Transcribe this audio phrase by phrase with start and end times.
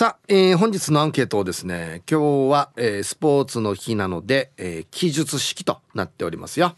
[0.00, 6.74] さあ、えー、本日のアンケートをですね今日は、えー、スポーツの日なので、えー、記述式となっておりますよ。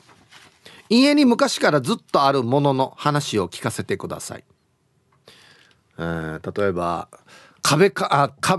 [0.88, 4.44] 家に昔からずっとあるものの話を聞かせてください、
[5.98, 7.06] えー、例えば
[7.62, 8.58] 壁かあか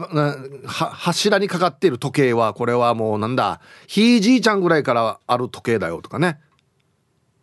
[0.65, 6.39] 柱にかかっている時計はこれはもうなんだひいじいちゃんぐらいからある時計だよとかね。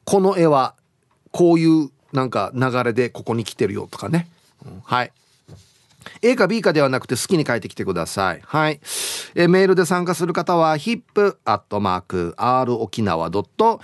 [0.06, 0.74] この絵は
[1.32, 4.26] こういうなんか流れでここに来てるよとかね、
[4.64, 5.12] うん、はい。
[6.22, 8.40] A か B かではなくて好きに書いてきてください。
[8.44, 8.80] はい。
[9.34, 13.80] えメールで参加する方は hip.r 沖縄 .co.jp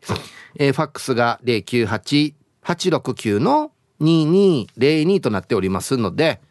[0.58, 6.42] えー、ファックスが098-869の2202となっておりますので、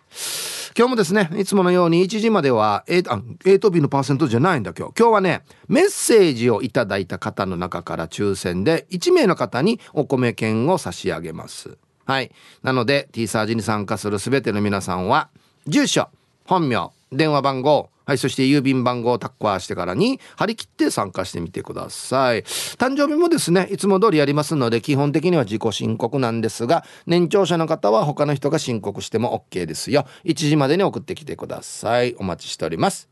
[0.77, 3.03] 今日もですね、いつものように1時までは A,
[3.45, 4.95] A と B のパーセントじゃないんだ今日。
[4.99, 11.77] 今日はね、メッセージをいただいた方の中から抽選で1名の方にお米券を差し上げます。
[12.07, 12.31] はい。
[12.63, 15.29] なので、T サージに参加する全ての皆さんは、
[15.67, 16.09] 住所、
[16.45, 22.43] 本名、電話番号、はい、そして郵便番号をタッカーしてからに張り切って参加してみてください。
[22.43, 30.07] 誕生日もですね、いつも通りやりますので、基本的には自己申告なんですが、年長者の方は他の人が申告しても OK ですよ。
[30.25, 32.17] 1時までに送ってきてください。
[32.19, 33.09] お待ちしております。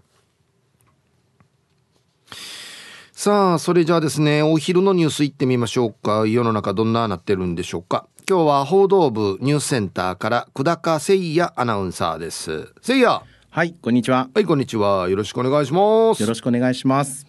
[3.13, 6.27] さあ、それじゃあですね、お昼のニュースいってみましょうか。
[6.27, 8.09] 世の中どんななってるんでしょうか。
[8.29, 12.73] 今日は報道部ニュースセンターから久高誠也アナウンサーです。
[12.85, 13.38] 誠也。
[13.51, 14.29] はい、こんにちは。
[14.35, 15.09] はい、こんにちは。
[15.09, 16.21] よろしくお願いします。
[16.21, 17.27] よろしくお願いします。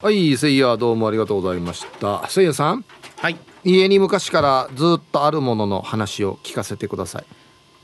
[0.00, 2.26] はい、せいやどうもありがとうございました。
[2.28, 2.84] せいやさん。
[3.16, 3.36] はい。
[3.64, 7.24] 家に昔からずっとあるものの話を聞かせてください。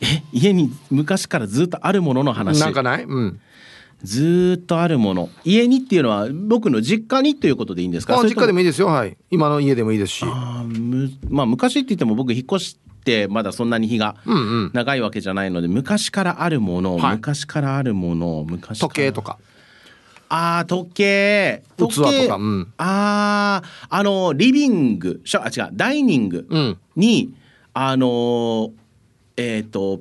[0.00, 2.60] え、家に昔からずっとあるものの話？
[2.60, 3.02] なんかない？
[3.02, 3.40] うん。
[4.04, 8.16] ずっとあるもの家にっていうのは僕の実家にということでいいんですか？
[8.22, 14.16] 実家でもいいですよはい今の家でもいいですしあむまあ昔って言っても僕引っ越しってまだそんなに日が
[14.74, 19.38] 長いわけじゃないので、昔からあるもの、はい、昔からあるもの昔時計とか。
[20.28, 21.64] ああ時計。
[21.76, 26.46] 時計とか、うん、あああのリビングあ違うダイニング
[26.94, 27.36] に、うん、
[27.72, 28.70] あの
[29.36, 30.00] えっ、ー、と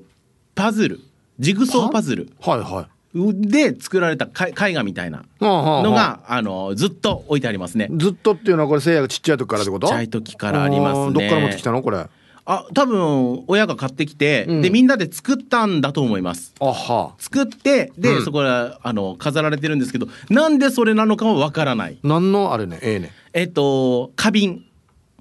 [0.53, 0.99] パズル
[1.39, 2.31] ジグソーパズル。
[2.41, 2.87] はいはい。
[3.11, 7.87] で作られた絵画みたいなのが、あのずっと置いてありますね。
[7.91, 9.87] ずっとっていうのはこれせいやがちっちゃい時からってこと？
[9.87, 11.13] ちっちゃい時からありますね。
[11.13, 11.81] どっから持ってきたの？
[11.81, 12.05] これ？
[12.51, 16.55] あ多分親が買ってきて、うん、でみんなで作ったんだと思います。
[17.19, 21.99] 作ってで、うん、そこらあの飾られてるんですけどなんでそれなのかはわからない。
[22.01, 22.79] 何のあれね？
[22.81, 23.11] ええね。
[23.33, 24.65] えっと花瓶。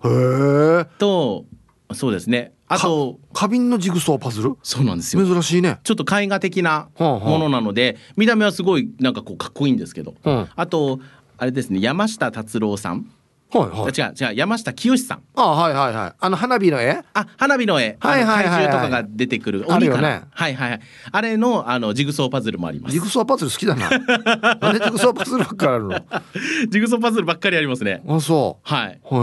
[0.03, 0.87] へえ。
[0.99, 1.45] と
[1.93, 2.55] そうですね。
[2.67, 4.57] あと花瓶のジグソーパズル？
[4.63, 5.23] そうなんですよ。
[5.27, 5.81] 珍しいね。
[5.85, 10.99] ちょっと絵画的なものなので、はあはあ、見た目はすごいなんかこうかっこいいんですけど、はあ、あと
[11.37, 13.11] あれですね山下達郎さん
[13.51, 15.23] はいはい、違う違う山下清さん。
[15.35, 16.13] あはいはいはい。
[16.19, 17.03] あの花火の絵？
[17.15, 17.97] あ花火の絵。
[17.99, 20.23] はいはいはい、はい、怪獣とかが出てくるあるよね。
[20.31, 22.93] はいはいあれのあのジグソーパズルもあります。
[22.93, 23.89] ジグソーパズル好きだな。
[24.61, 26.01] なんでジグソーパズルばっかりあるの？
[26.69, 28.03] ジグソーパズルばっかりありますね。
[28.07, 28.69] あそう。
[28.69, 28.89] はい。
[28.89, 29.19] へえこ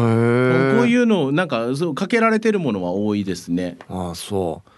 [0.84, 3.78] ういうのなんかそうかけられてるものは多いですね。
[3.90, 4.70] あそう。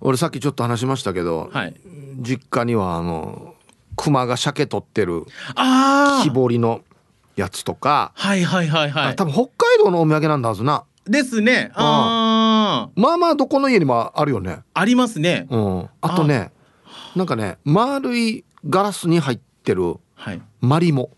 [0.00, 1.74] 俺さっきちょっと話しましたけど、はい、
[2.20, 3.54] 実家にはあの
[3.96, 6.82] 熊が鮭取ってるあ木彫りの
[7.36, 8.12] やつとか。
[8.14, 9.16] はいはいはいはい。
[9.16, 10.84] 多分北海道のお土産なんだはずな。
[11.06, 11.70] ですね。
[11.74, 14.60] ああまあまあどこの家にもあるよね。
[14.72, 15.46] ありますね。
[15.50, 15.88] うん。
[16.00, 16.50] あとね
[17.14, 19.96] なんかね丸いガラスに入ってる
[20.60, 21.10] マリモ、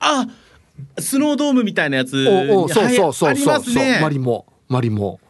[0.00, 0.26] あ
[0.98, 2.26] スノードームみたいなやつ。
[2.26, 4.46] おおそうそうそうそう、ね、マリモ。
[4.68, 5.20] マリモ。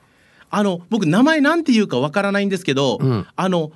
[0.51, 3.73] あの僕名前なんていうかわからないんですけど、うん、あの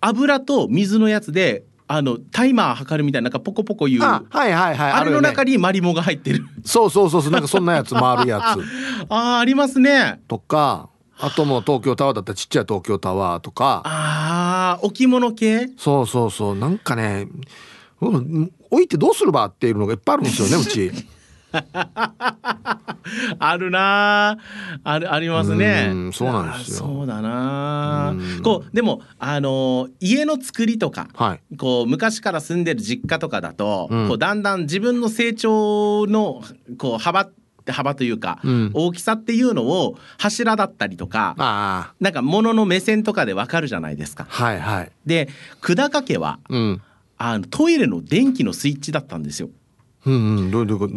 [0.00, 8.60] 油と水のやつであのタイマー測るみたいななんかポコポコいうあはいはいはいあれの中にマリモが入ってる、そうそうそうそうなんかそんなやつ回るやつ。
[9.08, 10.20] ああありますね。
[10.28, 13.82] とかあとも東京タワーだったらちっちゃい東京タワーとか。
[13.86, 15.70] ああ置物系？
[15.78, 17.26] そうそうそうなんかね、
[18.02, 20.92] うん、置いてどうするばっていうのがいっぱいあるんですよねうち
[23.38, 24.38] あるな。
[24.84, 25.92] あるありますね。
[26.12, 26.76] そうなんですよ。
[26.78, 28.14] そうだな。
[28.42, 36.42] こうでもあの家の作りとか、はい、こう昔から住んでる実家とかだと、うん、こうだんだん自分の成長の
[36.76, 37.28] こう幅
[37.66, 44.26] 幅というか、うん、大きさっていうのを柱だったりとかなんか物の目線とかでわかるじゃないですか。
[44.28, 45.28] はいはい、で
[45.60, 46.82] 久高家は、うん、
[47.18, 49.50] あのトイレの電気のスイッチだったんですよ。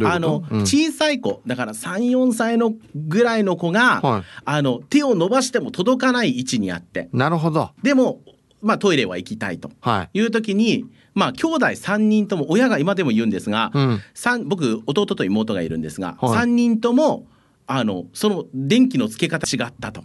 [0.08, 1.42] あの、うん、小さい子。
[1.46, 7.10] だから34歳のぐらいの子が、はい、あの手を伸ばしても届かない位置にあって。
[7.14, 7.72] なるほど。
[7.84, 8.22] でも、
[8.62, 9.72] まあ、トイレは行きたいと。
[10.14, 10.20] い。
[10.22, 14.02] う時に、はい、まあ兄弟3人とも親が今でも言うんですが、うん、
[14.48, 17.26] 僕弟と妹がいるんですが、はい、3人とも
[17.68, 20.04] あのその電気のつけ方違ったと。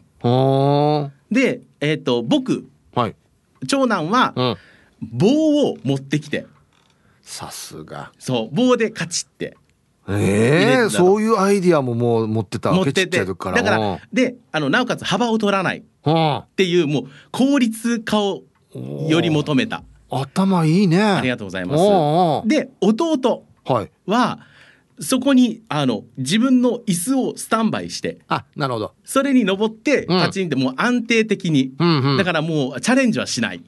[1.31, 3.15] で、えーと、僕、はい、
[3.67, 4.57] 長男は、うん。
[5.03, 6.47] 棒を持ってきて
[7.27, 8.13] さすが。
[8.19, 9.57] そう棒でカチって。
[10.09, 13.25] ええー、そういうアイディアももう持ってた持ってて。
[13.25, 15.79] だからであのなおかつ幅を取らない。
[15.79, 18.45] っていうもう効率化を
[19.09, 19.83] より求めた。
[20.09, 21.03] 頭いいね。
[21.03, 21.77] ありがとうございま
[22.43, 22.49] す。
[22.49, 23.85] で弟は、
[24.15, 24.39] は
[25.01, 28.19] い、そこにあの自分の椅子をスタンバイして。
[28.29, 28.95] あなるほど。
[29.05, 33.65] それに登ってカチンってもう安定的に、うんうんうん、だからもうチャレンジはしない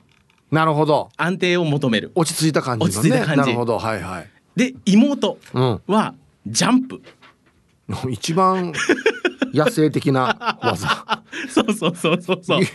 [0.50, 1.10] なるほど。
[1.16, 2.12] 安定を求める。
[2.14, 3.40] 落ち着いた感じ、ね、落ち着いた感じ。
[3.40, 3.78] なるほど。
[3.78, 4.30] はいはい。
[4.56, 5.38] で妹
[5.86, 6.14] は
[6.46, 7.00] ジャンプ、
[8.04, 8.72] うん、一番
[9.54, 12.62] 野生的な技 そうそうそうそうそう。
[12.62, 12.66] い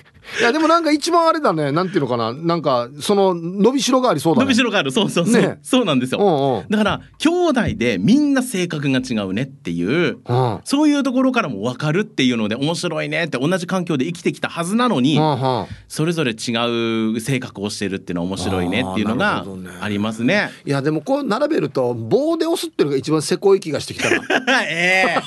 [0.41, 1.71] やでもなんか一番あれだね。
[1.71, 2.33] なんていうのかな。
[2.33, 4.45] なんかその伸びしろがありそうだね。
[4.45, 4.91] 伸びしろがある。
[4.91, 19.45] そうそうそう、ね、そうなんですよ、うんうん、だから兄弟でみんな性格が違うねっていう、うん、そういうところからも分かるっていうので面白いねって同じ環境で生きてきたはずなのに、うんうん、それぞれ違う性格をしてるっていうのは面白いねっていうのが
[19.81, 24.21] ありますね、ね、いやでもこう並べると棒で押すっていうのが一番せこい気がしてきたな。
[24.63, 25.19] ええ。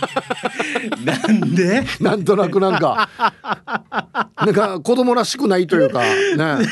[0.97, 1.85] ー、なんで？
[2.01, 3.09] なんとなくなんか
[4.45, 6.01] なんか子供らしくないというか
[6.37, 6.67] ね。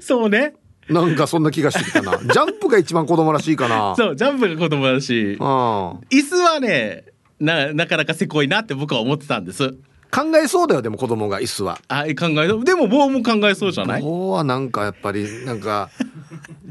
[0.00, 0.54] そうね。
[0.88, 2.12] なんかそんな気がしてきたな。
[2.22, 3.94] ジャンプが一番子供らしいかな。
[3.96, 7.04] そうジャンプが子供らしい、うん、椅子はね
[7.40, 9.74] ななかなかせこいなって僕は思ってたんです。
[10.08, 11.78] 考えそうだよでも子供が椅子は。
[11.88, 14.02] あ考えでも棒も考えそうじゃない？
[14.02, 15.90] 棒はなんかやっぱりなんか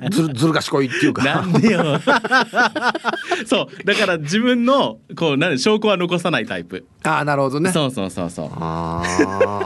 [0.10, 1.24] ずるずる賢いっていうか。
[1.24, 2.00] なんでよ。
[3.46, 3.84] そう。
[3.86, 6.86] だから自分のこうなん証拠は残さないタイプ。
[7.04, 7.72] ああなるほどね。
[7.72, 8.50] そうそうそうそう。
[8.54, 9.04] あ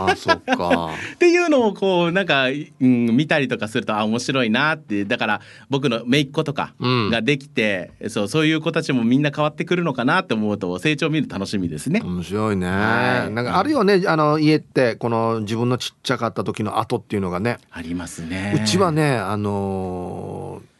[0.10, 0.90] あそっか。
[1.16, 12.02] っていうのをこうなんか、うん、見たりとかするとあ面白いなってだから僕の姪っ子とかができて、うん、そうそういう子たちもみんな変わってくるのかなって思うと成長見る楽しみですね。
[12.04, 17.58] 面白いね、はい、なんかあるよねあの家ってこの自分のちっちゃかった時の後っていうのがね。
[17.72, 18.60] ありますね。
[18.62, 20.29] うちはねあの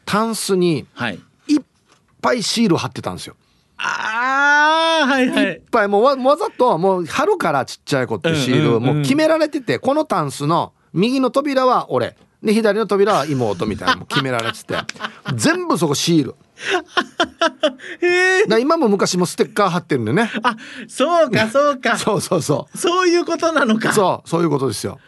[0.10, 0.88] タンスに
[1.48, 1.62] いっ
[2.20, 3.36] ぱいシール貼ってたんですよ。
[3.78, 5.44] ああはいはい。
[5.44, 14.74] いっぱいもうわわざともう貼るからちっちゃい子ってシール、もう決められててこのタンスの右の扉は俺で左の扉は妹みたいなのも決められてて
[15.36, 16.36] 全部そこシール。
[18.50, 20.32] だ今も昔もステッカー貼ってるんでね。
[20.42, 20.56] あ
[20.88, 21.96] そうかそうか。
[22.02, 22.78] そうそうそう。
[22.78, 23.94] そういうことなのか。
[23.94, 25.00] そうそういうことですよ。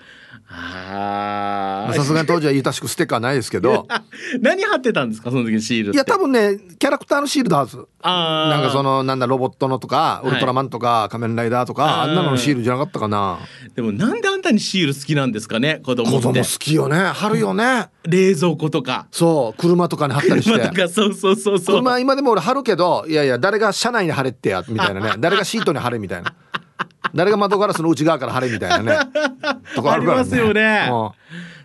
[0.52, 3.88] さすがに当時はゆたしくステッカーないですけど。
[4.42, 7.78] 何貼ってたんですかその時シールいや多分ねキャラクターのシールだはず。
[8.04, 13.40] なんかそのなんだロボットのとかウルトラマンとか、仮面ライダーとかあんなののシールじゃなかったかな。
[13.76, 16.98] でもなんであんたにシール好きなんですかね子供子供好きよね。
[16.98, 19.08] 貼るよね、冷蔵庫とか。
[19.12, 20.70] そう車とかに貼ったりして。
[20.70, 21.76] 車そうそうそうそう。
[21.78, 25.14] 車今でも俺貼るけどいやいや誰が車内に貼れってやみたいなね。
[25.20, 26.34] 誰がシートに貼れみたいな
[27.16, 29.12] 誰が窓ガラスの内側から貼れみたいなね
[29.76, 30.22] とこあるからね。
[30.22, 30.90] ありますよね。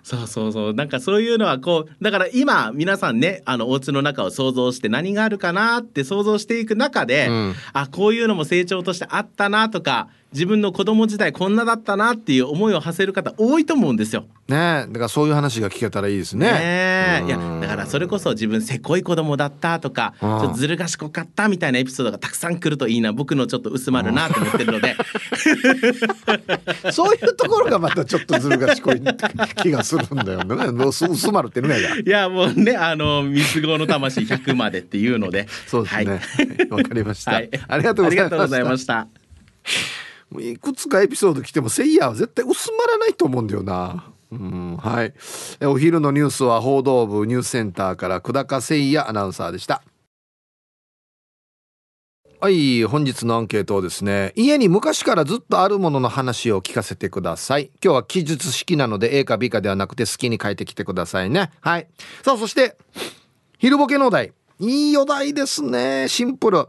[0.02, 14.26] そうそうそうなんかそういうのはこうだから今皆さんねあのお家の中を想像して何があるかなって想像していく中で、うん、あこういうのも成長としてあったなとか自分の子供時代こんなだったなっていう思いを馳せる方多いと思うんですよ。
[14.48, 16.52] ねだからそういう話が聞けたらいいですね。
[16.52, 24.94] ねいやだからそれこそ自分せこい子供だったとかちょっとずる賢かったみたいなエピソードがたくさん来るといいな僕のちょっと薄まるなと思ってるので。
[26.92, 29.02] そういうところがまたちょっとずる賢い
[29.62, 30.54] 気がするんだよね。
[30.84, 35.46] 薄まるってねいやもうねあの三つ子の魂100までっていうので。
[35.66, 36.20] そうですね。
[36.68, 39.08] わ、はい、かりました、はい、ありがとうございました。
[40.38, 44.12] いくつかエピソード来てもせいやは絶対薄まらないと思うんだよな。
[44.32, 45.14] うん、はい。
[45.64, 49.82] お昼のニュースは報道部ニュースセンターから久高誠也アナウンサーでした。
[52.38, 57.70] はい、本日のアンケートをですね、家に昔からずっとあるものの話を聞かせてください。
[57.82, 61.50] 今日は記述式なので A か B かではなくて好きに書いてきてくださいね。
[61.60, 61.88] はい。
[62.22, 62.76] さあ、そして、
[63.58, 64.32] 昼ボケのお題。
[64.58, 66.08] いいお題ですね。
[66.08, 66.68] シンプル。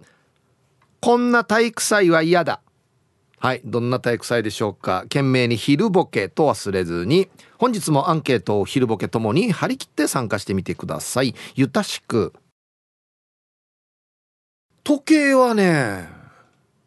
[1.02, 2.62] こんな体育祭は嫌だ。
[3.40, 5.02] はいどんな体育祭でしょうか？
[5.04, 7.30] 懸命に昼ボケと忘れずに。
[7.60, 11.36] 本日もアンケートを昼ボケともに張り切って参加してみてください。
[11.56, 12.34] ゆたしく。
[14.84, 16.08] 時計はね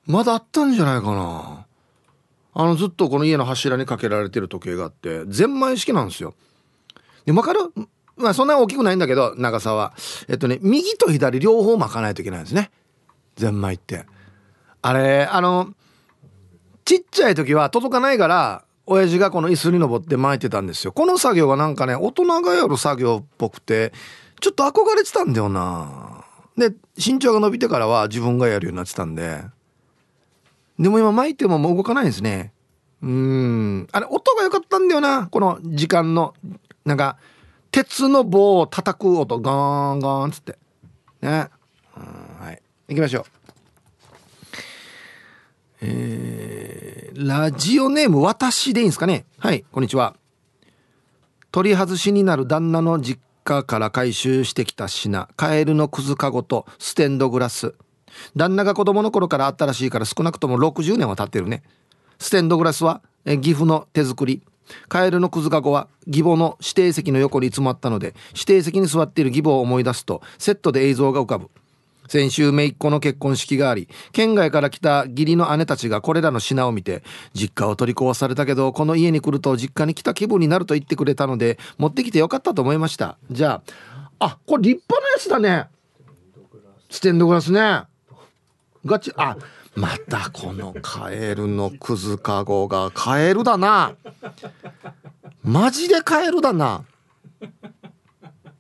[0.07, 1.67] まだあったんじゃないかな。
[2.53, 6.35] あのずっとこの家の柱にかけられてる時計があってゼンマイ式なんですよ。
[7.27, 7.61] で分かる
[8.17, 9.95] まあそんな大きくないんだけど長さは。
[10.29, 12.73] えっとね右と左両方巻かないといけないんですね。
[13.37, 14.05] ゼンマイって。
[14.83, 15.75] あれあの
[16.91, 20.91] ちっちゃい時は届かないから親父がこの椅子に登って巻いてたんですよ。
[20.91, 23.93] この作業がなんかね大人がやる作業っぽくて
[24.41, 26.25] ちょっと憧れてたんだよな。
[26.59, 29.41] で身長が伸びてからは自分がやるようになってたんで。
[30.81, 32.53] でも今巻いてももう動かないんですね。
[33.03, 33.87] うん。
[33.93, 35.29] あれ音が良かったんだよな。
[35.29, 36.35] この時間の
[36.85, 37.19] なんか
[37.71, 39.39] 鉄の棒を叩く音。
[39.39, 40.59] ガーンガーンっつって。
[41.23, 41.51] ね。
[41.95, 42.61] はい。
[42.89, 43.25] 行きましょう。
[45.83, 49.25] えー、ラジオネーム私でいいんですかね？
[49.39, 50.15] はいこんにちは。
[51.53, 57.75] 取り外しになる旦那の実家から回収してきた品カエルのくずかごとステンドグラス。
[58.37, 61.63] 旦那が子供の頃からあったらしいから少なくとも60年は経ってるね。
[62.19, 64.43] ステンドグラスは岐阜の手作り。
[64.89, 71.51] カエルのくずかごは義母の指定席の横に詰まったので指定席に座っている義母を思い出すとセットで映像が浮かぶ。
[72.11, 83.17] 先週姪っ子の結婚式があり県外から来た義理の姉たちがこれらの品を見て実家を取り壊されたけどこの家に来ると実家に来た気分になると言ってくれたので持ってきてよかったと思いました。
[83.31, 83.63] じゃ
[84.19, 85.69] ああこれ立派なやつだね。
[86.91, 87.85] ステンドグラスね。
[88.85, 89.37] ガチあ
[89.77, 93.95] またこのカエルのくずかごがカエルだな。
[95.45, 96.85] マジでカエルだな。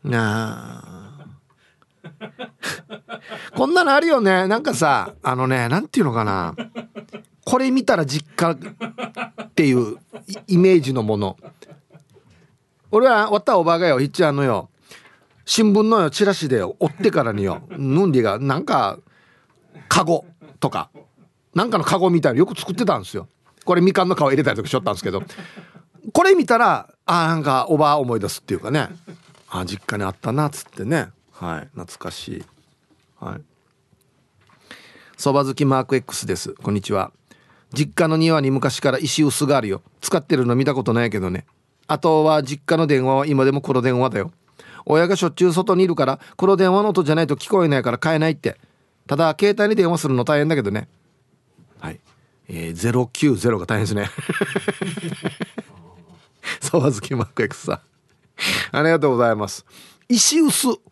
[0.04, 1.10] なあ
[3.55, 4.47] こんなのあるよね。
[4.47, 6.55] なんかさあのねなんていうのかな。
[7.45, 9.99] これ見たら実家っていう
[10.47, 11.37] イメージのもの。
[12.93, 14.00] 俺はわったおばがよ。
[14.00, 14.69] いっちゃんのよ。
[15.45, 16.11] 新聞のよ。
[16.11, 16.77] チラシでよ。
[16.79, 17.62] 追ってからによ。
[17.71, 18.99] ヌンディがなんか
[19.89, 20.25] カゴ
[20.61, 20.91] とか。
[21.55, 23.27] なんかのカゴみたいなよく作ってたんですよ。
[23.65, 25.23] これみかんの皮入れたりとかしょったんですけど。
[26.12, 28.89] これ見たらあなんかおば思い出すっていうかね。
[29.49, 31.09] あ実家にあったなっつってね。
[31.40, 32.44] はい懐かしい。
[33.18, 33.40] はい。
[35.16, 36.52] そば好きマーク X です。
[36.52, 37.12] こんにちは。
[37.73, 39.80] 実家の庭に昔から石臼があるよ。
[40.02, 41.47] 使ってるの見たことないけどね。
[41.87, 44.32] あとは実家の電話は今でも黒電話だよ。
[44.85, 48.59] 親がしょっちゅう外にいるから黒電話の音じゃないと聞こえないから買えないって。
[49.06, 50.88] ただ携帯に電話するの大変だけどね。
[51.78, 52.00] はい。
[52.49, 54.11] えー、090が大変ですね。
[56.61, 58.76] そば好きマーク X さん。
[58.76, 59.64] ありがとうございます。
[60.06, 60.82] 石臼。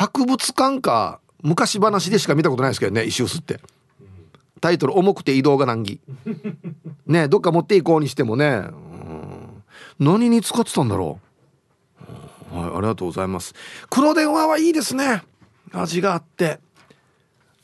[0.00, 3.60] 博物館か昔話でしか見たことないですけどね石臼って。
[4.62, 6.00] タイトル重くて移動が難儀。
[7.06, 8.62] ねどっか持っていこうにしてもね。
[9.98, 11.20] 何に使ってたんだろ
[12.50, 12.58] う。
[12.58, 13.54] はいありがとうございます。
[13.90, 15.22] 黒電話はいいですね。
[15.70, 16.60] 味があって。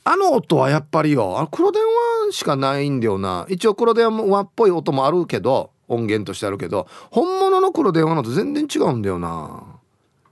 [0.04, 1.40] あの音はやっぱりよ。
[1.40, 1.80] あ黒電
[2.26, 3.46] 話しかないんだよな。
[3.48, 9.62] 一応黒電話っぽい音もあるけど音源としてあるけど本物の黒電話のと全然違うんだよな。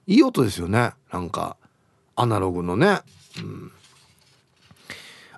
[0.06, 1.56] いい音ですよねなんか
[2.16, 3.00] アナログのね。
[3.38, 3.73] うん。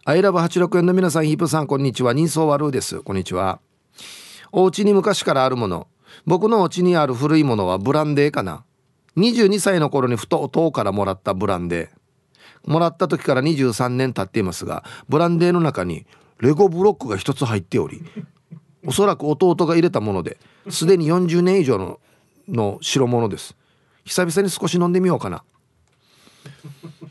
[0.04, 2.12] アイラブ86円の皆さん、ヒープさん、こんにちは。
[2.12, 3.00] 人相悪です。
[3.00, 3.60] こんにちは。
[4.52, 5.88] お家に昔からあるもの。
[6.26, 8.64] 僕のお家にある古いものはブランデーかな。
[9.16, 12.70] 22歳の頃にふと弟からもらったブランデー。
[12.70, 16.06] もらった時から23年経っていますが、ブランデーの中に
[16.40, 18.02] レゴブロックが一つ入っており、
[18.86, 22.00] おそらく弟が入れたもので、すでに40年以上の
[22.48, 23.56] の代物です。
[24.04, 25.42] 久々に少し飲んでみようかな。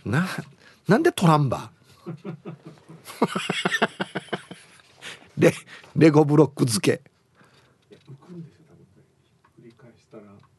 [0.06, 0.28] な
[0.88, 1.72] なんでトランバ
[5.38, 5.54] レ
[5.96, 7.02] レゴブロック付け。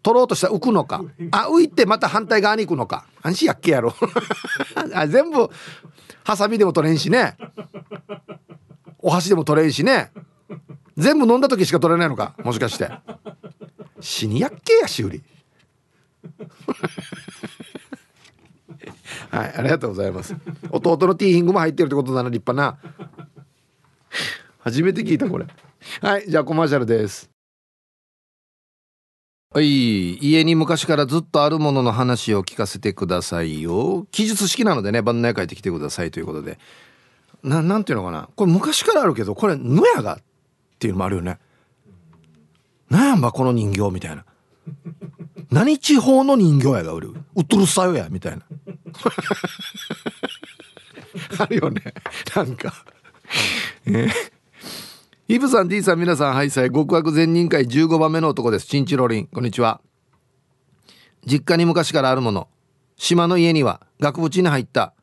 [0.02, 1.02] 取ろうとしたら浮くのか？
[1.32, 3.06] あ浮いてまた反対側に行くのか？
[3.22, 3.94] 安心やっけやろ。
[4.94, 5.50] あ全部
[6.22, 7.36] ハサミでも取れんしね。
[8.98, 10.12] お箸でも取れんしね。
[10.96, 12.34] 全部飲んだ時しか取れないのか？
[12.44, 12.90] もしかして。
[14.00, 15.22] 死にやっけや修理。
[19.36, 20.34] はいありがとうございます。
[20.70, 22.78] 弟のティーヒングも入ってるってことな立派な。
[24.60, 25.46] 初めて聞いたこれ。
[26.00, 27.28] はいじゃあコマーシャルです。
[29.52, 34.06] はい家に昔からずっとあるものの話を聞かせてくださいよ。
[34.10, 36.58] 記述式なのでね番内書いてきてくださいということで。
[37.42, 38.28] ななんていうのかな。
[38.34, 40.18] これ昔からあるけどこれ野屋がっ
[40.78, 41.38] ていうのもあるよね。
[42.88, 44.24] なんやんばこの人形みたいな。
[45.50, 47.14] 何地方の人形やが売る？
[47.34, 48.42] うっとるさよやみたいな。
[51.38, 51.82] あるよね。
[52.34, 52.72] なんか。
[53.86, 54.10] えー、
[55.28, 56.72] イブさん D さん皆さんはいさい。
[56.72, 58.66] 極悪善人会15番目の男です。
[58.66, 59.26] チンチロリン。
[59.26, 59.80] こんにちは。
[61.24, 62.48] 実家に昔からあるもの。
[62.96, 64.94] 島の家には額縁に入った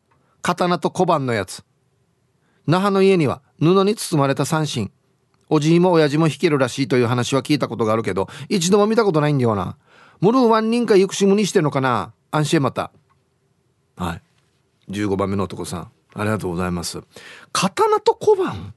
[0.41, 1.63] 刀と小判のやつ。
[2.67, 4.91] 那覇の家には布に包まれた三振
[5.50, 9.77] おじいも親父も弾けるらしいという話は聞いたことがあるけど一度も見たことないんだよな。
[10.22, 12.13] ムルワン人か行くしむにしてんのかな？
[12.32, 12.91] 安心また。
[13.96, 14.22] はい。
[14.91, 15.91] 15番目の男さん。
[16.15, 17.01] ありがとうございます。
[17.51, 18.74] 刀と小判？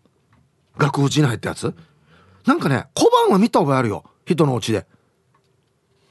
[0.79, 1.75] 額縁に入ったやつ？
[2.47, 4.05] なんかね小判は見た覚えあるよ。
[4.25, 4.87] 人のうちで。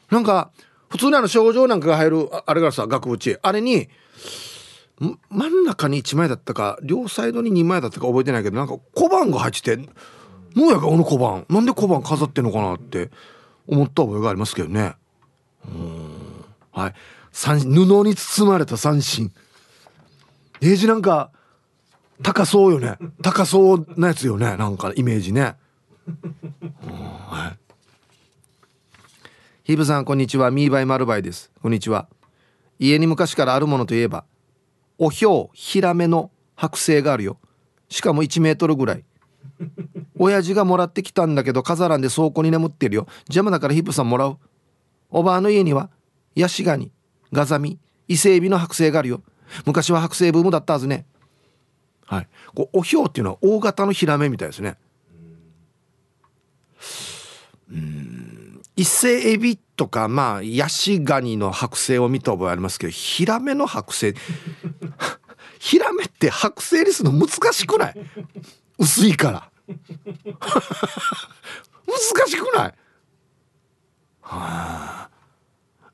[0.09, 0.51] なんか
[0.89, 3.89] 普通にあの症状なんかが入るあれがさ額縁あれに
[5.29, 9.77] 真ん中に1枚だったか両サイドに2枚だったか覚えてないけどなんか小判が入ってて
[10.55, 11.45] もうやかこの小判。
[11.49, 13.09] なんで小判飾ってんのかなって
[13.67, 14.95] 思った覚えがありますけどね。
[16.71, 16.93] はい。
[17.31, 19.31] 三布に包まれた三振
[20.61, 21.31] エイジなんか
[22.21, 22.97] 高そうよね。
[23.21, 24.55] 高そうなやつよね。
[24.55, 25.55] なんかイメージね。
[26.87, 27.57] はい。
[29.63, 30.51] ヒブさんこんにちは。
[30.51, 31.51] ミーバイマルバイです。
[31.61, 32.07] こんにちは。
[32.79, 34.25] 家に昔からあるものといえば
[34.97, 37.37] おひょうヒラメの剥製があるよ。
[37.89, 39.03] しかも1メートルぐらい。
[40.17, 43.07] 親父がもらってきたんだけど飾らんで倉庫に眠ってるよ。
[43.27, 44.37] 邪魔だからヒップさんもらう。
[45.15, 45.89] おばあの家には
[46.35, 46.91] ヤシガニ
[47.31, 47.79] ガザミ
[48.09, 49.23] 伊勢エビの剥製があるよ。
[49.65, 51.05] 昔は剥製ブームだったはずね。
[52.05, 52.27] はい。
[52.53, 54.75] こうおひょうっていうのは大型のヒラメみたいですね。
[57.71, 58.61] うん。
[58.75, 64.15] 伊勢エビとかまあヤシガニの剥製を見た覚えありますけどヒラメの剥製。
[65.59, 67.95] ヒラメって剥製にするの難しくない？
[68.77, 69.49] 薄いから。
[71.87, 72.73] 難しくない？
[74.25, 75.09] はあ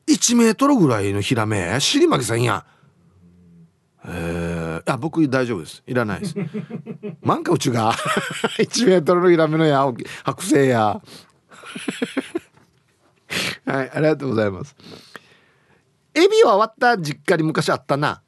[0.07, 2.65] 1メートルぐらいのヒラメ尻巻さんや。
[4.03, 5.83] えー、あ僕大丈夫です。
[5.85, 6.35] いらないです。
[7.21, 7.91] なんかうちが
[8.57, 11.01] 1メートルのヒラメのや剥製や。
[13.65, 14.75] はいありがとうございます。
[16.13, 18.21] エビは割った実家に昔あったな。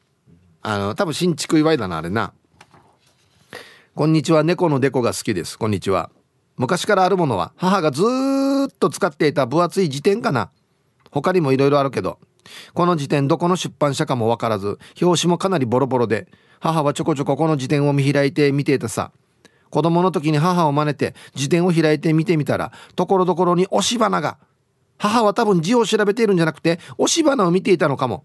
[0.61, 2.33] あの多分新築祝いだなあれな。
[3.95, 4.43] こんにちは。
[4.43, 5.57] 猫のデコが好きです。
[5.57, 6.09] こんにちは
[6.57, 10.51] 昔からあるものは母がずっと使っていた分厚い辞典かな。
[11.11, 12.19] 他にもいろいろあるけど
[12.73, 16.27] この辞典どこの出版社かもわからず表紙もかなりボロボロで
[16.59, 19.11] 母はちょこちょここの辞典を見開いて見ていたさ。
[19.69, 24.37] 子供の時に母を真似て辞典を開いて見てみたらところどころに押し花が。
[24.99, 28.23] 母は多分字を調べているんじゃなくて押し花を見ていたのかも。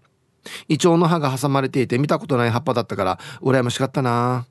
[0.67, 4.45] イチョウの葉が挟まれていて見たことない葉っぱだったから羨ましかったな。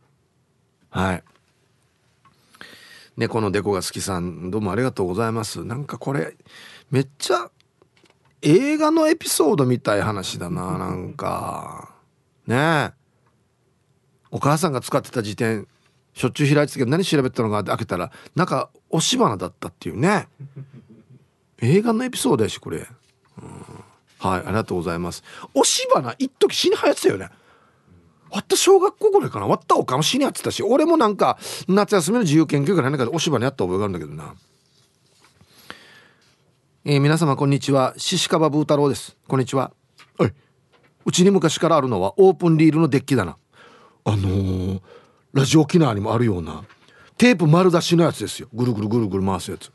[0.91, 1.23] はい。
[3.19, 5.65] 猫のデコが好きさんどうもありがとうございます。
[5.65, 6.37] なんかこれ
[6.93, 7.51] めっちゃ
[8.43, 11.97] 映画のエピソードみたい話だななんか。
[12.47, 12.93] ねえ。
[14.31, 15.67] お母さんが使ってた辞典
[16.15, 20.29] しょっちゅう開いてたけど何調べてたのかって開けたらなんか押し花だったっていうね。
[21.61, 22.87] 映画のエピソードやしこれ、うん、
[24.21, 25.25] はいありがとうございます。
[25.55, 27.31] 押し花一時死に流行ってたよね。
[28.31, 29.47] 割った小学校ぐらいかな。
[29.47, 34.35] 割ったおかも死にやってたし俺もなんか夏休みの自由研究会なんかで押し花やった覚えがあるんだけどな。
[36.85, 37.95] えー、皆様こんにちは。
[37.97, 39.17] 獅子ブー太郎です。
[39.27, 39.73] こんにちは。
[40.17, 40.33] はい
[41.05, 43.37] うちに昔からあるのはオープンリールのデッキだな。
[44.05, 44.81] あのー、
[45.33, 46.65] ラジオ沖縄にもあるような
[47.19, 48.49] テープ丸出しのやつですよ。
[48.55, 49.73] ぐるぐるぐるぐる回すやつ。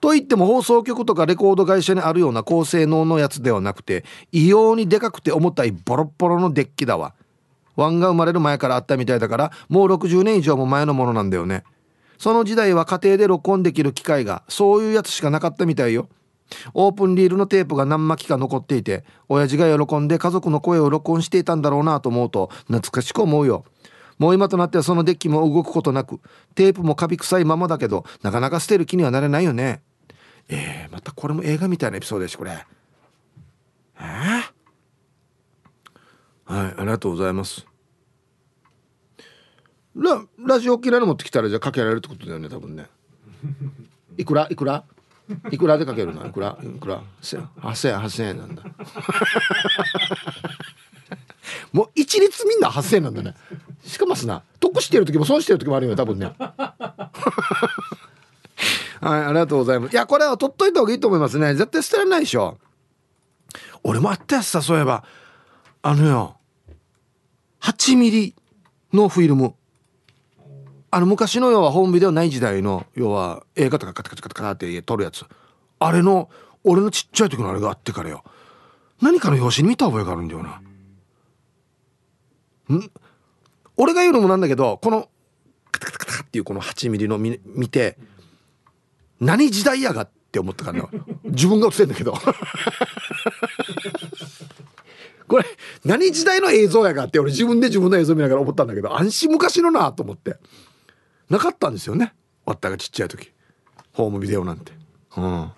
[0.00, 7.14] と言っても放送局とかレコード会社にあるような高性能のやつではなくて異様にでかくて重たいボロボロのデッキだわ。
[7.78, 11.62] ワンが生まれる前からあったみたいだからもう60年以上も前のものなんだよね。
[12.18, 16.08] その時代は家庭で録音できる機械がそういうやつしかなかったみたいよ。
[16.74, 23.64] オープンリールのテープが何巻きか残っていて親父が喜んで家族の声を録音していたんだろうなと思うと懐かしく思うよ。
[24.18, 26.20] もう今となってはそのデッキも動くことなく
[26.56, 29.82] テープもカビ臭いままだけどなかなか捨てる気にはなれないよね。
[30.48, 32.66] えー、またこれも映画みたいなエピソードですこれ。
[34.00, 34.42] えー、
[36.48, 37.66] はいありがとうございます。
[39.94, 42.86] ララジオ嫌いの持ってきたらじゃあかけられるってことだよね多分ね。
[44.16, 44.48] いくら？
[44.50, 44.82] いくら？
[45.50, 46.26] いくらでかけるの？
[46.26, 46.58] いくら？
[46.62, 48.62] いくら？8000円8000円なんだ。
[51.72, 53.34] もう一律みんな8000円なんだね。
[53.84, 56.32] しかもすな得してる時も損してる時もあるよ多分ね。
[59.00, 59.92] はいありがとうございます。
[59.92, 61.54] いやこれは取っといた方がいいと思いますね。
[61.54, 62.56] 絶対捨てられないでしょ。
[63.82, 65.04] 俺もあったやつさそういえば。
[65.82, 66.37] あのよ
[67.68, 68.34] 8ミリ
[68.94, 69.54] のフィルム。
[70.90, 75.26] あの昔の要はホームビデオない時代の要は映画とかカタカタカタカタって撮るやつ。
[75.78, 76.30] あれの
[76.64, 78.24] 俺のちっちゃい時のあれがあってからよ。
[79.02, 80.62] 何かの表紙に見た覚えがあるんだよな。
[82.74, 82.90] ん？
[83.76, 85.10] 俺が言うのもなんだけどこの
[85.70, 87.98] カタカタカタっていうこの8ミリの見見て
[89.20, 90.88] 何時代やがって思ったからな
[91.24, 92.14] 自分が映ってんだけど。
[95.28, 95.44] これ
[95.84, 100.36] 何時代の映像やがって俺自分で自分の映像見ながら思ったんだけど安心昔のなと思って。
[101.30, 102.14] なかったんですよね。
[102.46, 103.30] わったがちっちゃい時。
[103.92, 104.72] ホームビデオなんて。
[105.16, 105.50] うん。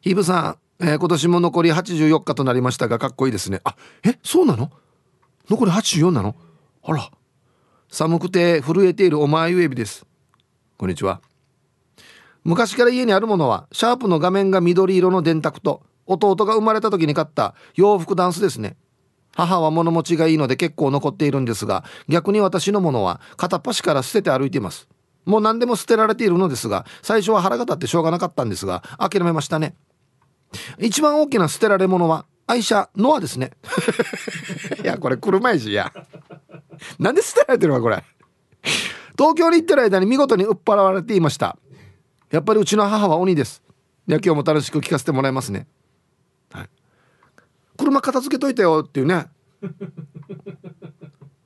[0.00, 3.60] ヒブさん、えー、今年も残り84日となりましたがかっこいいですね。
[3.64, 4.70] あえそうなの？
[5.50, 6.34] 残り84なの？
[6.82, 7.10] あら。
[7.90, 10.06] 寒くて震えているお前ゆえびです。
[10.78, 11.20] こんにちは。
[12.42, 18.76] 昔から家にあるものはシャープの画面が緑色の電卓と弟が生まれた時に買った洋服ダンスですね。
[19.36, 24.88] 母は物持ちがいいので結構残っているんですが逆に私のものは片っ端から捨てて歩いています。
[25.24, 29.74] もう何でも捨てられているのですが最初は腹が立ってしょうがなかったんですが諦めましたね。
[30.78, 33.52] 一番大きな捨てられ物は愛車ノアですね。
[34.84, 35.92] いやこれ車いしや。
[36.98, 38.04] なんで捨てられてるわこれ。
[39.16, 41.56] 東京に行ってる間に見事に売っ払われていました。
[42.30, 43.62] やっぱりうちの母は鬼です。
[44.06, 45.66] いや今日も楽しく聞かせてもらいますね。
[47.76, 49.26] 車片付けといてよっていうね。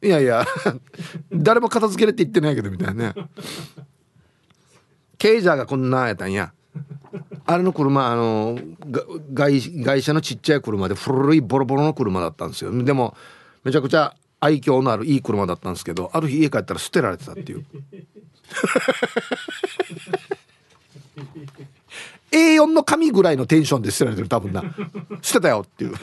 [0.00, 0.44] いやいや
[1.32, 3.28] 誰も片付けれって言ってないけどみたいなね。
[5.18, 6.52] ケイジャーがこんなやったんや。
[7.46, 8.58] あれの車あの
[9.32, 12.84] 外外車のちっちゃい車で古いボロボロの車だったんですよ。
[12.84, 13.16] でも
[13.64, 17.64] めちゃくちゃ愛嬌のあるいい車だったんですけどある日家帰ったら捨てられてたっていう。
[22.30, 24.62] A4 の紙ぐらいのテンションで捨てられてる多分な。
[25.22, 25.94] 捨てたよっていう。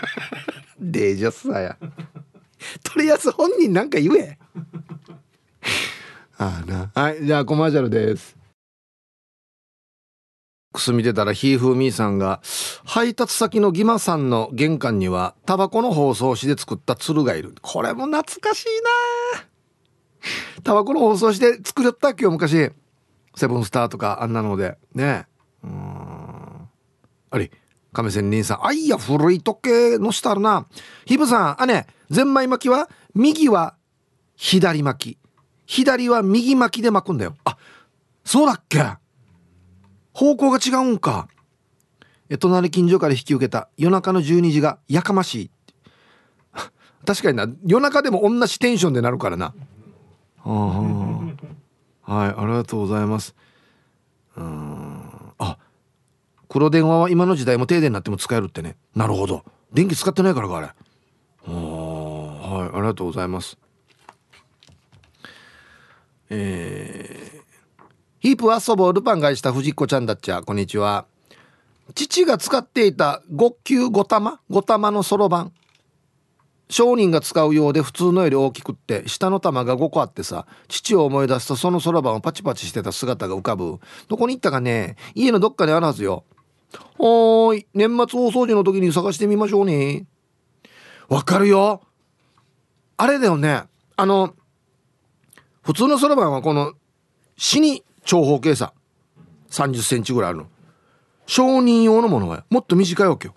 [0.78, 1.76] デージャスさや
[2.82, 4.38] とりあえず本人なんか言え。
[6.38, 6.90] ああな。
[6.94, 8.36] はいじゃあコマーシャルです。
[10.72, 12.40] くす見てたらひーふーみーさんが
[12.84, 17.54] 配達先のギマさんの玄関にはタバコの包装紙で作った鶴がいる。
[17.62, 18.66] これも懐かしい
[19.40, 19.46] な。
[20.62, 22.70] タバコの包装紙で作った今日昔
[23.34, 24.76] セブンスターとかあんなので。
[24.94, 25.26] ね
[27.30, 27.50] あれ
[27.92, 30.66] 亀仙人さんあいや古い時計のしてあるな。
[31.06, 33.74] ヒブさんあねゼンマイ巻きは右は
[34.36, 35.18] 左巻き。
[35.66, 37.34] 左は右巻きで巻くんだよ。
[37.44, 37.56] あ
[38.24, 38.82] そうだっけ。
[40.12, 41.28] 方向が違うんか。
[42.28, 45.50] え隣近所から引き受けた夜中の12時がやかましい。
[47.06, 47.48] 確かにな。
[47.66, 49.54] 夜中でも同じテンションでなるからな。
[50.44, 51.34] は
[52.06, 53.34] いありがとうございます。
[54.36, 54.95] うん。
[56.48, 58.76] 黒電話は今の時代も停電になっても使えるってね。
[58.94, 59.44] なるほど。
[59.72, 60.66] 電気使ってないからかあれ。
[61.46, 62.76] はい。
[62.76, 63.58] ありがとうございます。
[66.30, 67.84] えー、
[68.20, 70.42] ヒープ遊ぼうルパンがした藤子ちゃんだっちゃ。
[70.42, 71.06] こんにちは。
[71.94, 75.52] 父が使っていた5級5玉5玉のそろばん。
[76.68, 83.78] 商人が使うようで普通のより大きくって下の玉が5個あってさ父を思い出すとそのそろばんをパチパチしてた姿が浮かぶ。
[84.08, 86.24] どこに行ったかね家のどっかにあるはずよ。
[86.98, 87.66] おーい。
[87.74, 90.06] 年末大掃除の時に探してみましょうね。
[91.08, 91.82] わかるよ。
[92.96, 93.64] あれだよね。
[93.96, 94.34] あの
[95.62, 96.74] 普通のそろばんはこの
[97.36, 98.72] 死に長方形さ
[99.50, 100.46] 30センチぐらいあるの。
[101.26, 103.34] 承認用のものはもっと短いわけよ。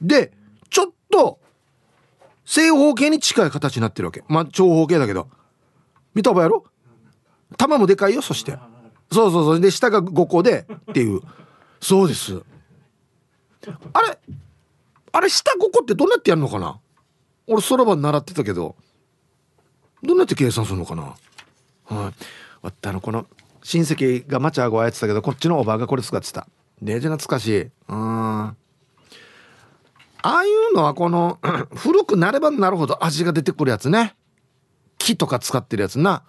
[0.00, 0.32] で
[0.70, 1.38] ちょっと
[2.44, 4.22] 正方形に近い形になってるわけ。
[4.28, 5.28] まあ長方形だけど。
[6.14, 6.64] 見た覚えやろ
[7.56, 8.58] 玉もでかいよそして。
[9.10, 9.60] そうそうそう。
[9.60, 11.20] で下が5個でっていう。
[11.84, 12.40] そうです。
[13.92, 14.18] あれ
[15.12, 16.80] あれ下5個ってどうやってやるのかな？
[17.46, 18.74] 俺そろばん習ってたけど。
[20.02, 21.02] どうやって計算するのかな？
[21.02, 21.14] は
[21.90, 21.94] い。
[22.62, 23.26] わったのこの
[23.62, 26.48] 親戚がマチャーゴやってたけどこっちのおばあがこれ使ってた。
[26.80, 27.60] デージ懐かしい。
[27.60, 28.46] うん。
[28.46, 28.56] あ
[30.22, 31.38] あいうのはこの
[31.76, 34.16] 古くなればなるほど味が出てくるやつね。
[34.96, 36.22] 木とか使ってるやつな。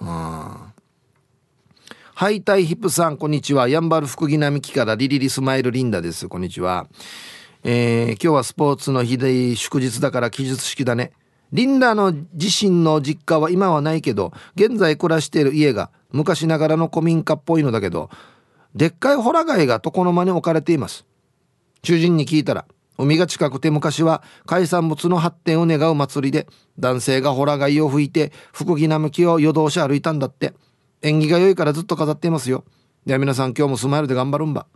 [0.00, 0.61] うん。
[2.22, 3.68] ハイタイヒップさんこんにちは。
[3.68, 6.28] ヤンバル福木並木からリリリスマイルリンダです。
[6.28, 6.86] こんにちは。
[7.64, 11.10] えー、今日はスポーツの日で祝日だから記述式だね。
[11.52, 18.08] リンダの自身の実家は今はないけど現在暮らしている家が昔ながらの古民家っぽいのだけど
[18.76, 21.04] でっかいホラ貝が床の間に置かれています。
[21.82, 22.66] 主人に聞いたら
[22.98, 26.46] 海が近くて昔は海産物の発展を願う祭りで
[26.78, 30.52] 男性がホラ貝を吹いて福木並木を夜通し歩いたんだって。
[31.02, 32.64] 縁起が良いからずっと飾っていますよ。
[33.04, 34.66] では皆さん今日もスマイルで頑張るんば。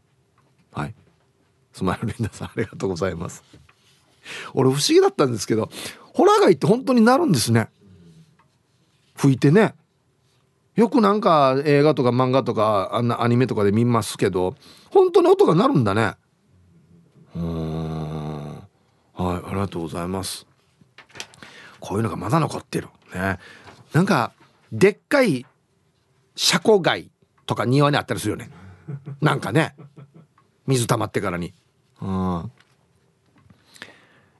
[0.73, 0.95] はい。
[1.73, 3.45] スマイルリンダさんありがとうございます。
[4.55, 5.71] 俺不思議だったんですけど
[6.12, 7.69] ホラ貝って本当になるんですね。
[9.17, 9.75] 吹いてね。
[10.75, 14.57] よくなんか映画とか漫画とかあんなアニメとかで見ますけど
[14.91, 16.15] 本当に音が鳴るんだね。
[17.35, 18.55] うん。
[18.57, 18.67] はい
[19.17, 20.47] ありがとうございます。
[21.81, 22.89] こういうのがまだ残ってる。
[23.15, 23.39] ね。
[23.93, 24.33] なんか
[24.73, 25.47] でっかい
[26.37, 27.11] 車庫街
[27.46, 28.51] とか庭にあったりするよね。
[29.20, 29.75] なんかね。
[30.66, 31.55] 水溜まってからに。
[32.01, 32.53] うん。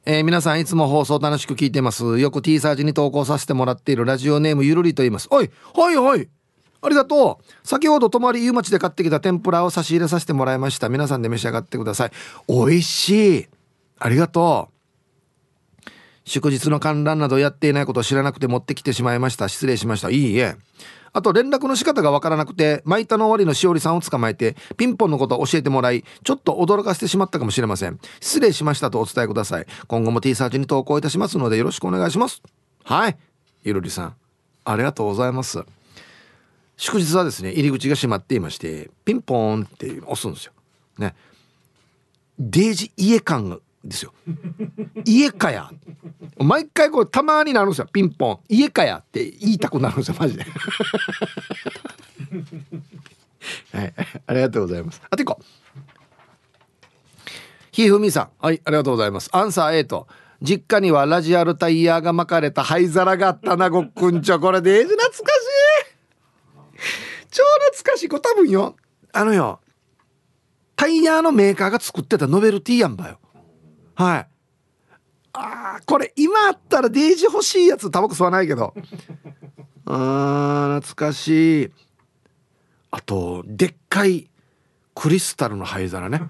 [0.05, 2.19] えー、皆さんいつも放送楽しく聞いてます。
[2.19, 5.27] よく T サージに投稿させてもらっているラジオネームゆるりと言います。
[5.31, 6.29] おいはいはい。
[6.83, 7.67] ありがとう。
[7.67, 10.89] 先ほど泊まり湯町で買ってきた天ぷらを差し入れさせてもらいました。
[10.89, 12.11] 皆さんで召し上がってください。
[12.47, 13.49] 美味しい。
[13.99, 15.91] ありがとう。
[16.25, 19.49] 祝日の観覧などやっていないことを知らなくて持ってきてしまいました。
[19.49, 20.11] 失礼しました。
[20.11, 20.57] いいえ。
[21.17, 27.99] あと連絡の仕方がわからなくて、マイタの終わりのしおりさんを捕まえて、ピンポンのことを教えてもらい、ちょっと驚かせてしまったかもしれません。
[28.21, 29.67] 失礼しましたとお伝えください。
[29.87, 32.43] 今後も T サーチに投稿いたしますのでよろしくお願いします。
[32.85, 33.17] はい。
[33.65, 34.15] ゆるりさん、
[34.67, 35.65] ありがとうございます。
[36.77, 40.53] 祝日はですね、入り口が閉まっていまして、ピンポーンって押すんですよ。
[40.99, 41.15] ね。
[42.39, 44.13] デージ家感ですよ。
[45.05, 45.71] 家かや。
[46.39, 47.89] 毎回こうたまになるんですよ。
[47.93, 48.41] ピンポン。
[48.49, 50.17] 家かやって言いたくなるんですよ。
[50.19, 50.45] マジで。
[53.73, 53.95] はい。
[54.27, 55.01] ありがとうございます。
[55.09, 55.41] あと一個。
[57.71, 58.31] ひふみさん。
[58.39, 58.61] はい。
[58.65, 59.29] ありがとうございます。
[59.33, 60.07] アンサー A と。
[60.43, 64.41] 実家にはラジアルタイヤが巻かれた灰皿があったな、ごっくんちょ。
[64.41, 65.25] これデージ懐かしい。
[67.31, 68.09] 超懐かしい。
[68.09, 68.77] これ多分よ。
[69.13, 69.61] あのよ。
[70.75, 73.19] タイヤのメーカーが作ってたノベルティやんばよ。
[73.97, 74.29] はい。
[75.33, 78.73] ああこれ今あったらデージ欲しいやつタバコ吸わないけど。
[79.87, 81.73] あ懐かしい。
[82.91, 84.31] あとでっかい
[84.95, 86.23] クリスタルの灰皿ね。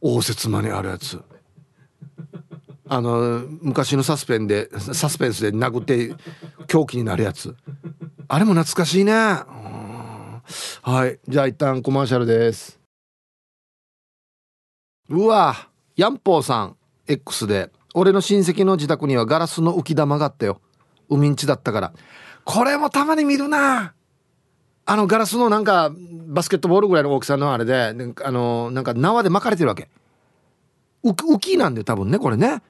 [0.00, 1.22] 応接間にあるやつ。
[2.90, 6.14] あの昔のサスペンでサスペンスで殴って
[6.66, 7.54] 狂気になるやつ。
[8.28, 9.12] あれも懐かしいね。
[9.12, 11.18] はい。
[11.28, 12.80] じゃあ一旦コマーシャルです。
[15.10, 15.68] うわ。
[15.98, 16.76] ヤンポーさん
[17.08, 20.60] X で俺の親戚の自宅にはガラスの浮き玉があったよ。
[21.08, 21.92] 海んちだったから。
[22.44, 23.94] これもたまに見るな。
[24.86, 25.90] あのガラスのなんか
[26.28, 29.88] バスケットボールぐらいの大きさのあれであのなんか縄で巻かれてるわけ。
[31.02, 32.62] 浮きなんで多分ねこれね。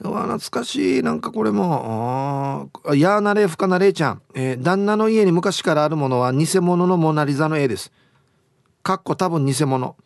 [0.00, 1.02] うわ懐かしい。
[1.02, 7.92] なんかこれもあやーなれふかなれいちゃん、えー、旦那の家に昔からあるものは偽物のモナリザの絵です。
[8.82, 9.96] かっこ多分偽物。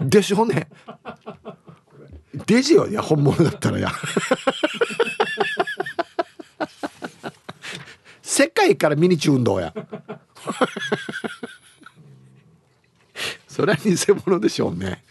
[0.00, 0.68] でしょうね。
[2.46, 3.90] デジよいや本物だったらや。
[8.22, 9.72] 世界からミニチュー運動や。
[13.48, 13.96] それは偽
[14.26, 15.02] 物でしょうね。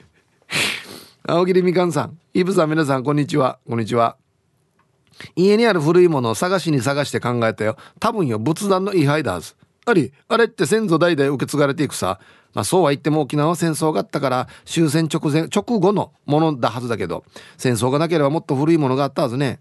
[1.27, 2.19] 青桐みかんさん。
[2.33, 3.57] イブさん皆さんこんにちは。
[3.67, 4.17] こんにちは。
[5.35, 7.77] 家にある古いものを探しに探して考えたよ。
[7.99, 9.55] 多分よ仏壇の位牌だはず。
[9.85, 12.19] ありあれって先祖代々受け継がれていくさ。
[12.53, 17.25] まあそうは言っても沖縄は戦争があったから終戦直前直後のものだはずだけど
[17.57, 19.59] 戦争がなければもっと古いものがあったはずね。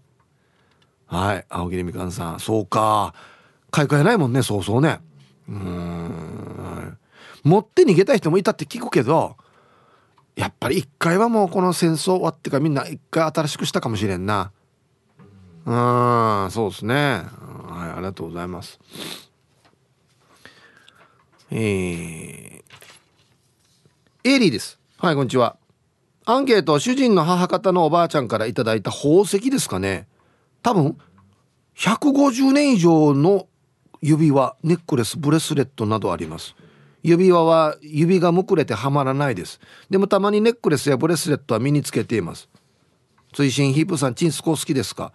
[1.05, 2.39] はい青桐みかんさん。
[2.39, 3.13] そうか。
[3.71, 4.99] 買い替えないもんねそうそうね。
[5.47, 6.97] うん
[7.43, 9.35] 持って逃げたい人もいたって聞くけど
[10.35, 14.51] やっぱり一回はもうこの戦争終わってからみんな一回新しくしたかもしれんな。
[15.65, 15.71] う
[16.47, 16.95] んそうですね。
[16.95, 18.79] はいありがとうございます。
[21.51, 22.63] えー、
[24.23, 24.79] エリーです。
[24.97, 25.57] はい、こんにちは。
[26.25, 30.07] アンケート、主人の母方のおばあちゃんからいただいた宝石ですかね。
[30.63, 30.97] 多分、
[31.77, 33.47] 150年以上の
[34.01, 36.55] 指輪、ネックレス、ブレスレットなどあります。
[37.03, 39.59] 指輪は指がむくれてはまらないです。
[39.91, 42.49] でもたまにネックレスやブレスレットは身につけています。
[43.33, 45.13] 追伸ヒープさん、チンスコ好きですか？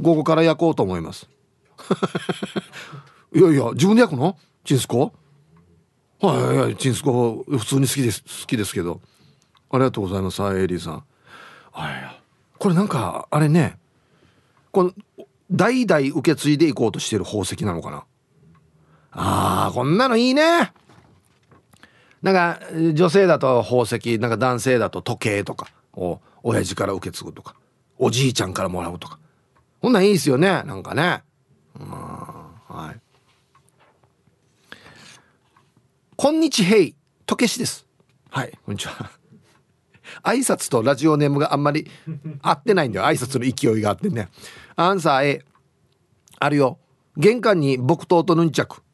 [0.00, 1.28] 午後から焼こうと思います。
[3.34, 4.36] いやいや、自分で焼くの？
[4.64, 5.12] チンスコ？
[6.22, 9.00] はいはいチンスコ普通に好きです好きですけど。
[9.70, 11.04] ありがとうございますエリーさん。
[11.72, 12.22] はい
[12.58, 13.76] これなんかあれね。
[14.70, 14.92] この
[15.50, 18.04] 代々受け継いでいこうとしてる宝石なのかな。
[19.10, 20.72] あーこんなのいいね。
[22.22, 22.60] なんか
[22.94, 27.56] 女性だと宝石なんか男性だと時計とかを親父から受け継ぐとか
[27.98, 29.18] おじいちゃんからもらうとか。
[29.80, 31.24] こんなんいいですよねなんかね。
[31.80, 33.00] うんはい。
[36.22, 36.94] こんにちへい、
[37.26, 37.84] とけしです。
[38.30, 39.10] はい、こんにちは。
[40.22, 41.90] 挨拶とラジオネームがあんまり
[42.42, 43.06] 合ってないんだよ。
[43.06, 44.28] 挨拶の勢いがあってね。
[44.76, 45.44] アンサー A。
[46.38, 46.78] あるよ。
[47.16, 48.84] 玄関に木刀とヌンチャク。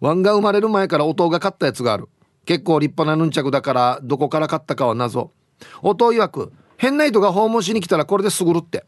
[0.00, 2.06] ワンが生まれる前から音が買ったやつがある。
[2.44, 5.32] 結構立派なヌンチャクだからどこから買ったかは謎。
[5.80, 8.84] 音曰く、変な人が訪問しに来たらこれですぐるって。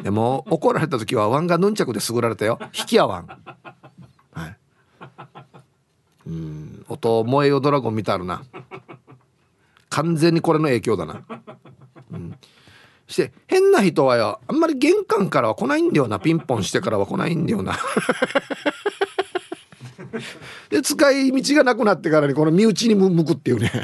[0.00, 2.60] でも怒られた時はワンがヌンチャクですぐられたよ。
[2.78, 3.28] 引きやわん。
[6.26, 6.84] うん。
[6.88, 8.42] 音燃えよドラゴン見たるな。
[9.96, 11.24] 完全にこれの影響だな、
[12.10, 12.36] うん、
[13.06, 16.18] して変な人はよあんまり玄関からは来ないんだよな。
[16.20, 17.78] ピンポンしてからは来ないんだよな。
[20.68, 23.72] で使い道がなくなってからにこの身内に向くっていうね。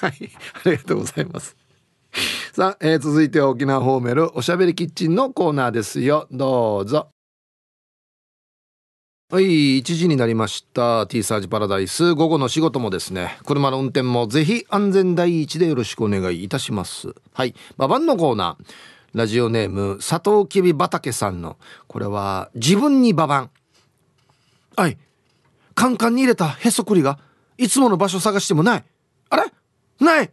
[0.00, 0.30] はい。
[0.64, 1.56] ありがとうございます。
[2.52, 6.26] さあ、えー、続いては沖縄ホーメルおしゃべりキッチンのコーナーですよ。
[6.30, 7.15] どうぞ。
[9.28, 11.04] はい、1時になりました。
[11.08, 12.14] T サージパラダイス。
[12.14, 17.12] 午後の仕事もですね、車の運転もぜひ安全第一でよろしくお願いいたします。
[17.32, 18.64] はい、ババンのコーナー。
[19.18, 21.56] ラジオネーム、佐藤きび畑さんの、
[21.88, 23.50] これは、自分にババン。
[24.76, 24.96] はい、
[25.74, 27.18] カンカンに入れたへそくりが、
[27.58, 28.84] いつもの場所探してもない。
[29.30, 29.52] あれ？
[29.98, 30.30] ない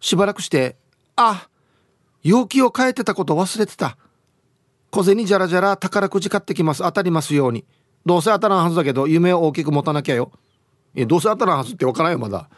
[0.00, 0.74] しばらくして、
[1.14, 1.48] あ、
[2.24, 3.96] 容器を変えてたこと忘れてた。
[4.90, 6.82] 小銭じゃらじゃら宝くじ買ってきます。
[6.82, 7.64] 当たりますように。
[8.04, 10.30] どうせ当たらんはずだけど夢を大きく持たなきゃよ。
[10.94, 12.48] えどうせ当たらんはずって分からんよまだ。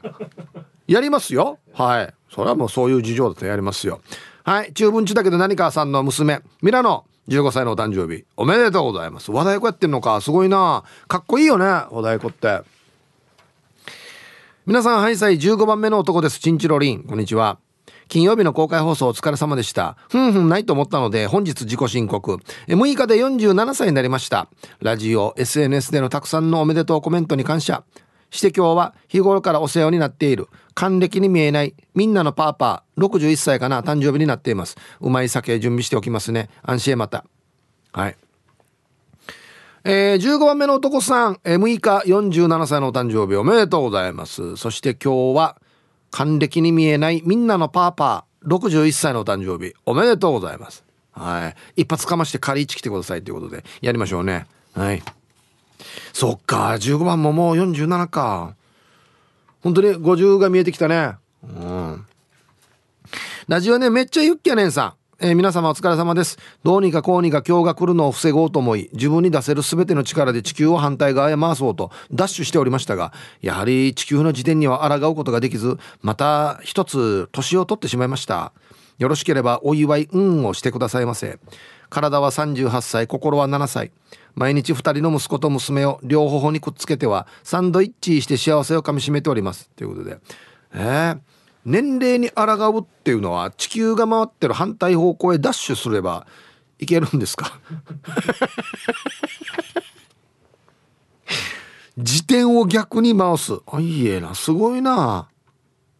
[0.87, 1.59] やりますよ。
[1.73, 2.15] はい。
[2.33, 4.01] それはもうそういう事情だとやりますよ。
[4.45, 4.73] はい。
[4.73, 6.41] 中文中だけど何かさんの娘。
[6.63, 8.25] ミラノ15歳のお誕生日。
[8.37, 9.31] おめでとうございます。
[9.31, 10.21] 和太鼓やってんのか。
[10.21, 10.83] すごいな。
[11.07, 11.65] かっこいいよね。
[11.65, 12.63] 和太鼓って。
[14.67, 16.41] 皆さんハイサイ15番目の男です。
[16.41, 17.05] チンチロリン。
[17.05, 17.59] こんにちは。
[18.11, 19.97] 金曜日の公開放送お疲れ様でした。
[20.11, 22.39] ふんふんないと思ったので、本日自己申告。
[22.67, 24.49] 6日で47歳になりました。
[24.81, 27.85] ラジオ、SNS でのたくさんのおめでとうコメントに感謝。
[28.31, 34.77] して今日は日頃からお世話になっている、還暦に見えない、みんなのパーパー、61歳かな、誕生日になっています。
[35.01, 36.51] うまい酒準備しておきますね。
[36.63, 37.25] 安心へまた。
[37.93, 38.17] はい。
[39.85, 44.57] えー、15番目の男さん、えー、6日47歳のお誕生日おめでとうございます。
[44.57, 45.57] そして今日は、
[46.11, 50.85] 還暦に見えないみんなのパーパー61歳のお誕生日おめでとうございます。
[51.13, 51.83] はい。
[51.83, 54.47] 一発かまして仮一来てくださいということでやりましょうね。
[54.75, 55.03] はい。
[56.13, 58.55] そっか15番ももう47か。
[59.63, 61.15] 本当に50が見えてきたね。
[61.43, 62.07] うん。
[63.49, 65.00] ラジオねめっちゃユッキャねんさん。
[65.23, 66.39] えー、皆様お疲れ様です。
[66.63, 78.55] どうにかこうにか今日が来るのを防ごうと思い、自分に出せる全ての力で地球を反対側へ回そうとダッシュしておりましたが、やはり地球の時点には抗うことができず、また一つ年を取ってしまいました。
[78.97, 81.39] よろしければお祝い運をしてくださいませ。
[81.91, 83.93] 体は38歳、心は7歳。
[84.37, 89.69] 毎日2人の息子と娘を両頬にくっつけてはサンドイッチして幸せをかみしめております。
[89.77, 90.19] ということで。
[90.73, 91.19] えー
[91.65, 92.45] 年齢に抗
[92.79, 96.27] うっていうのは地球が回ってる反対方向へダッシュすれば
[96.79, 97.59] いけるんですか？
[101.97, 103.53] 自転を逆に回す。
[103.71, 104.35] あいいえな。
[104.35, 105.29] すごいな。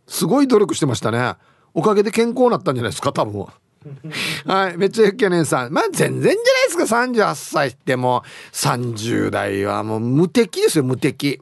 [0.07, 1.35] すごい努力してましたね。
[1.75, 3.47] おかげで健康になったんじゃないですか多分。
[4.47, 4.77] はい。
[4.79, 5.73] めっちゃゆっけねんさん。
[5.73, 6.85] まあ全然じゃないですか。
[6.85, 8.23] 38歳っても。
[8.25, 11.41] う30代はもう無敵ですよ無敵。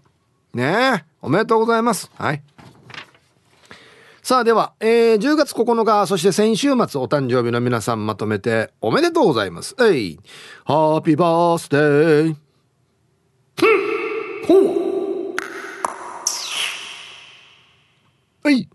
[0.54, 2.10] ねおめでとうございます。
[2.16, 2.42] はい。
[4.29, 9.74] さあでは、えー、10月9日、そして先週末お誕生日の皆さんまとめておめでとうございます。
[9.81, 10.20] えい、
[10.66, 12.37] ハッピーバースデー。
[14.46, 15.35] ほう。
[18.44, 18.68] はい。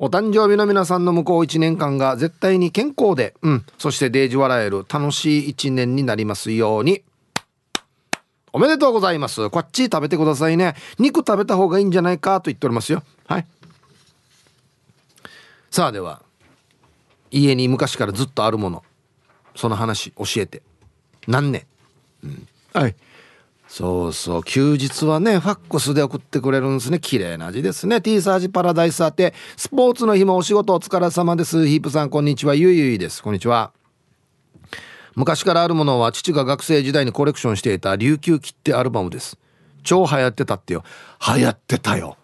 [0.00, 7.04] お誕生日の皆さんの向こう1年間が絶対に健康で、うん、そしてデージ笑える楽しい1年になりますように。
[8.52, 9.50] おめでとうございます。
[9.50, 10.74] こっち食べてくださいね。
[10.98, 13.04] 肉食べた方がいいんじゃないかと言っておりますよ。
[13.28, 13.46] はい。
[15.76, 16.22] さあでは
[17.30, 18.82] 家に昔からずっとあるもの
[19.54, 20.62] その話教えて。
[21.28, 21.66] 何年、
[22.24, 22.96] うん、はい。
[23.68, 24.42] そうそう。
[24.42, 26.98] 休日はねファックスで送ってくれるんですね。
[26.98, 28.00] 綺麗な字ですね。
[28.00, 29.34] T サージパラダイス宛て。
[29.58, 31.66] スポーツの日もお仕事お疲れ様です。
[31.66, 32.54] ヒープさんこんにちは。
[32.54, 33.22] ゆいゆいです。
[33.22, 33.74] こんにちは。
[35.14, 39.36] 昔からあるものは父が学生時代にコレクションしていた琉球切手アルバムです。
[39.82, 40.84] 超流行ってたってよ。
[41.36, 42.16] 流行ってたよ。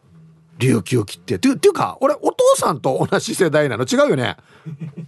[0.58, 1.34] 琉球切手。
[1.34, 3.84] っていうか俺おさんと同じ世代なの？
[3.84, 4.36] 違うよね？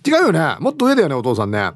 [0.07, 0.57] 違うよね？
[0.61, 1.73] もっと上だよねお父さんね。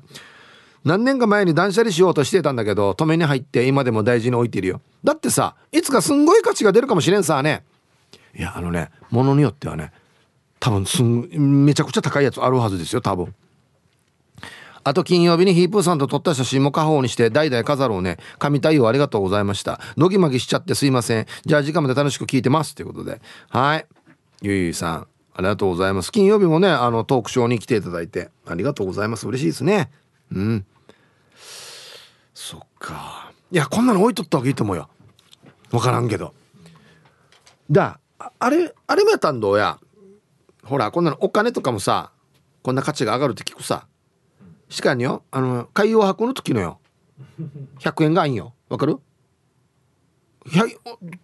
[0.85, 4.81] 何年か前に断捨離しようとしてたんだけど止めに入って今でも大事に置いてるよ。
[5.05, 7.65] だってさいつかすんごい価値が出るかもしれんさね。
[8.35, 9.93] いやあのねものによってはね
[10.61, 11.29] 多分すん
[11.65, 13.35] めちゃくちゃ高いやつあるはずですよ多分。
[14.85, 18.17] あと金曜日にヒープーさんと撮った写真も家宝にして代々飾ろうね。
[18.39, 19.81] 神対応ありがとうございました。
[19.99, 21.27] ドギマギしちゃってすいません。
[21.45, 23.21] じゃあ時間まで楽しく聞いてますということで。
[23.51, 23.87] はい。
[24.41, 25.07] ゆいゆいさん。
[25.39, 26.11] ありがとうございます。
[26.11, 29.29] 金曜日もねあのトークショーに来ていただいてありがとうございます。
[29.29, 29.89] 嬉しいですね。
[30.33, 30.67] うん。
[32.35, 33.31] そっか。
[33.53, 34.89] いやこんなの置いとった方がいいと思うよ。
[35.71, 36.35] 分からんけど。
[37.71, 38.01] だ
[38.41, 39.79] あれあれもやったんどうや？
[40.65, 42.11] ほらこんなのお金とかもさ
[42.65, 43.87] こんな価値が上がるって聞くさ。
[44.69, 45.23] しかによ。
[45.31, 46.81] あの海洋博の時のよ。
[47.79, 48.55] 100円がいいんよ。
[48.69, 48.97] わかる？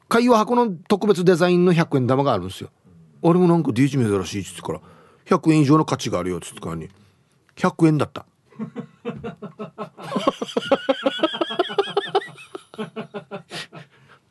[0.09, 2.71] 海洋博の特別デザインの100円玉があるんですよ。
[3.25, 4.81] 俺もなんか D 字珍しいっつってから
[5.25, 6.91] 100円以上の価値があるよっつってからに
[7.57, 8.27] 100円だった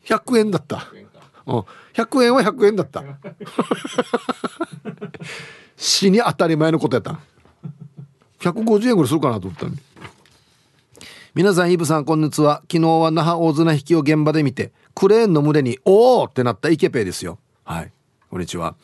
[0.05, 0.85] 100円だった。
[1.45, 1.63] うん。
[1.93, 3.03] 100円は100円だった。
[5.75, 7.19] 死に当たり前のことやった。
[8.39, 9.77] 150円ぐらいするかなと思ったのに。
[11.33, 12.61] 皆さんイブさんこんにちは。
[12.71, 17.39] 昨日は那覇大綱引きを現場で見てクレーンの群れに「おお!」ってなったイケペイですよ。
[17.63, 17.91] はい。
[18.33, 18.75] こんにちは。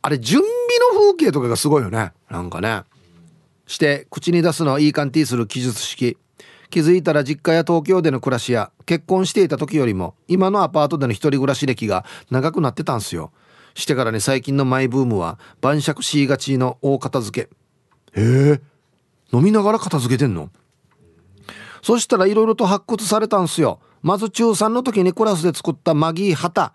[0.00, 0.48] あれ準備
[0.94, 2.14] の風景とかがすごいよね。
[2.30, 2.84] なんかね。
[3.66, 6.16] して口に出すのはいい感じする記述式。
[6.70, 13.30] 気づいたら実家や東京での暮らしや結婚していた時よりも今のアパートでの一人暮らし歴が長くなってたんすよ。
[13.74, 17.48] してからね最近のマイブームは晩酌しがちの大片付
[18.14, 18.18] け。
[18.18, 18.60] へえ。
[19.34, 20.48] 飲みながら片付けてんの？
[21.82, 23.80] そしたらいろいろと発掘されたんすよ。
[24.00, 26.72] まず中3の時にクラスで作ったマギー旗。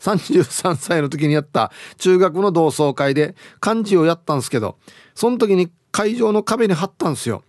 [0.00, 4.76] 33歳の時にやった中学の同窓会で漢字をやったんすけど
[5.14, 7.42] その時に会場の壁に貼ったんすよ。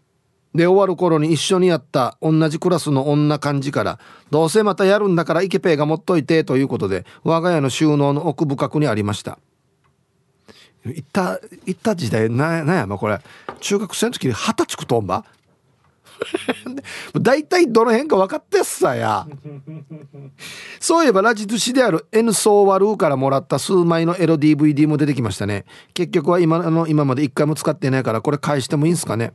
[0.56, 4.00] で終わる頃に一緒にやった同じクラスの女幹事から
[4.32, 9.38] どうせまたやるんだからイケペイが持っといてということで我が家の収納の奥深くにありました。
[10.86, 13.20] 行った行った時代ななんやまこれ。
[13.60, 15.26] 中学生の時に二十歳くとんば？
[17.20, 19.28] 大体どの辺か分かってっさや。
[20.80, 25.66] そういえばラジ寿司である N ソーワルーからもらった数枚のエロ DVD も出てきましたね。
[25.94, 29.34] 結局は今の今まで一回も使ってないからこれ返してもいいんすかね。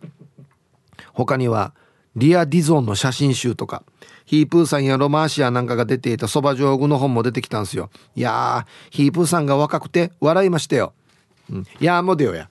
[1.13, 1.75] 他には
[2.17, 3.83] リア・ディゾンの写真集とか
[4.25, 7.91] ヒープーさんやロマーシアなんかが出ていたそば上具の本も出てきたんすよ。
[8.15, 10.93] いやーヒープーさんが若くて笑いましたよ、
[11.51, 12.49] うん、いやーもでよや。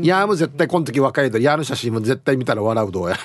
[0.00, 3.16] いやもう絶対この時若いとやの写真も絶対見たら笑うどうや。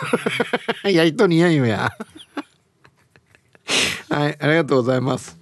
[0.90, 1.92] い や人にやんよや。
[4.10, 5.38] はいありがとうございます。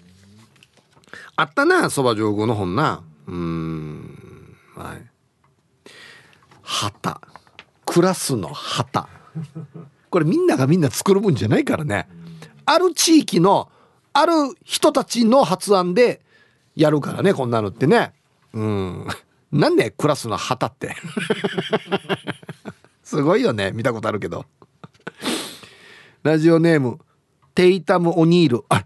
[1.36, 3.02] あったなそば上宮の本な。
[3.28, 5.02] うんはい。
[6.62, 7.22] 旗。
[7.86, 9.08] クラスの旗。
[10.10, 12.08] これみんながみんな作るもんじゃないからね。
[12.66, 13.70] ある地域の
[14.14, 16.22] ある人たちの発案で
[16.76, 18.14] やるからねこんなのってね。
[18.54, 19.08] うん。
[19.56, 20.96] なんでクラスの旗って？
[23.04, 23.72] すごいよね。
[23.72, 24.46] 見たことあるけど。
[26.24, 27.00] ラジオネーム
[27.54, 28.66] テイタム・オニール。
[28.68, 28.84] あ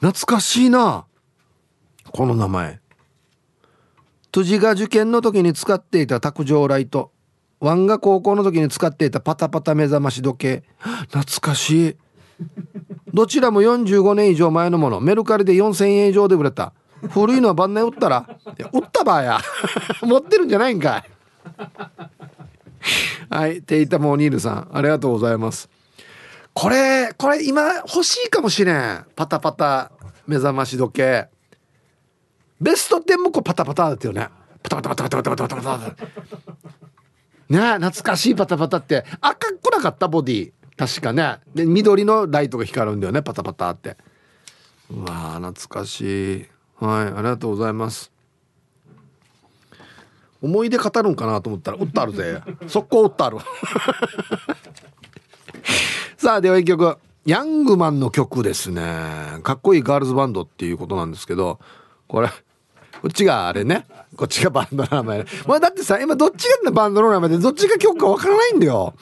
[0.00, 1.04] 懐かしいな。
[2.10, 2.80] この名前。
[4.32, 7.12] 辻が受験の時に使っていた卓上ライト。
[7.60, 10.64] ワンが高校の時に使っていたパタパタ目覚まし時計。
[11.10, 11.96] 懐かしい。
[13.12, 15.00] どちらも45年以上前のもの。
[15.00, 16.72] メルカリで4000円以上で売れた。
[17.08, 18.28] 古いのは晩年売ったら
[18.58, 19.40] いや売ったばや。
[20.02, 21.04] 持ってるんじゃないんかい。
[23.30, 25.68] はいテイタモニールさんありがとうございます。
[26.52, 29.06] これこれ今欲しいかもしれん。
[29.16, 29.92] パタパタ
[30.26, 31.28] 目覚まし時計。
[32.60, 34.28] ベスト10もこうパタパタだったよね。
[34.62, 36.06] パタパタパタパタパタパタパタ
[37.48, 39.04] ね懐かしいパタパタって。
[39.20, 40.08] 赤っこなかった？
[40.08, 40.52] ボディ。
[40.76, 41.38] 確かね。
[41.54, 43.22] で緑のライトが光るんだよね。
[43.22, 43.96] パタパタって。
[44.90, 46.46] うわ懐かしい。
[46.80, 48.10] はいありがとうございます。
[50.42, 52.40] 思い出語るんかなと思ったら「打ったあるぜ。
[52.66, 53.38] 速攻打ったある」
[56.16, 56.96] さあでは一曲。
[57.26, 58.82] ヤングマンの曲ですね。
[59.42, 61.60] かっこいいガールズバンドっていうことなんですけど
[62.08, 62.34] これこ
[63.08, 63.86] っちがあれね。
[64.16, 68.94] こっちがバンドの名前、ね、まあ、だってさ今どっちがバンドの名前でどっちが曲かわからないんだよ。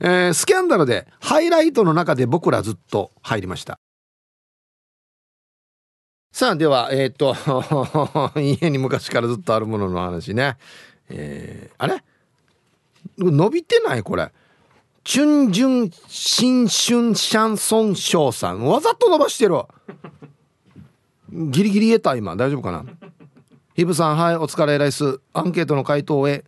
[0.00, 3.78] えー、スキャンダルでハイライトの中で僕らずっと入りました。
[6.32, 7.36] さあではえっ、と
[8.40, 10.56] 家に昔からずっとあるものの話ね。
[11.10, 12.02] えー、あれ？
[13.18, 14.32] 伸びてないこれ。
[15.04, 18.64] チュンジュン新春シャンソンショーさん。
[18.64, 19.56] わざと伸ばしてる。
[21.30, 22.34] ギリギリ言えた今。
[22.34, 22.86] 大丈夫かな？
[23.74, 26.44] ヒブさんはいお疲れライスアンケートの回答へ、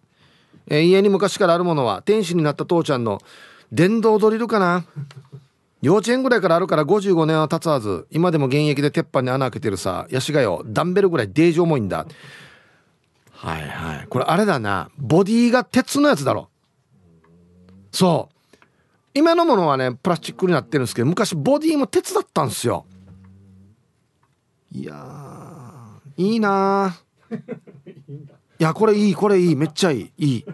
[0.67, 3.21] えー、家に昔からあるものは天使になった父ちゃんの
[3.71, 4.87] 電動ドリルかな？
[5.85, 8.07] 幼稚園ぐらいからあるから55年は経つはず。
[8.11, 10.07] 今でも現役で鉄板に穴開けてるさ。
[10.09, 12.07] ヤシがよダンベルぐらいデージ重いんだ。
[13.31, 14.07] はいはい。
[14.09, 14.89] これあれだな。
[14.97, 16.49] ボディが鉄のやつだろ。
[17.93, 18.67] そう。
[19.13, 22.87] 今のものはねプラスチックになってるんですけど昔ボディも鉄だったんですよ。
[24.73, 26.97] いやいいな
[28.59, 29.55] いやこれいいこれいい。
[29.55, 30.11] めっちゃいい。
[30.17, 30.45] いい。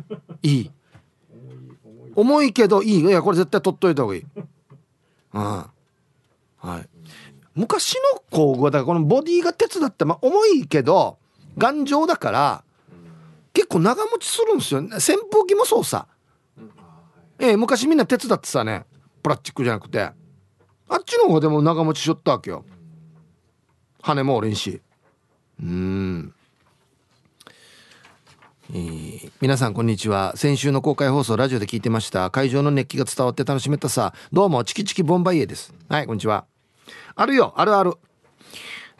[0.43, 0.71] いい。
[2.17, 3.01] 重いけどいい。
[3.01, 4.27] いやこれ絶対取っといた方がいい。
[4.37, 4.49] うん
[5.33, 5.71] は
[6.63, 6.89] い。
[7.55, 11.19] 昔の工具はだからこのボディが鉄だってまあ重いけど
[11.59, 12.65] 頑丈だから
[13.53, 14.81] 結構長持ちするんですよ。
[14.81, 14.91] 扇
[15.31, 16.07] 風機もそうさ。
[17.39, 18.85] ええ昔みんな手伝ってさね
[19.23, 20.11] プラスチックじゃなくて。
[20.93, 22.65] あっちの方がでも長持ちしよったわけよ。
[24.03, 24.83] 羽もおれんし。
[25.63, 26.35] うん
[28.73, 30.37] えー、皆さんこんにちは。
[30.37, 32.31] 先週の公開放送ラジオで聞いてました。
[32.31, 34.15] 会場の熱気が伝わって楽しめたさ。
[34.33, 35.75] どうもチキチキボンバイエです。
[35.89, 36.45] はいこんにちは。
[37.17, 37.95] あるよあるある。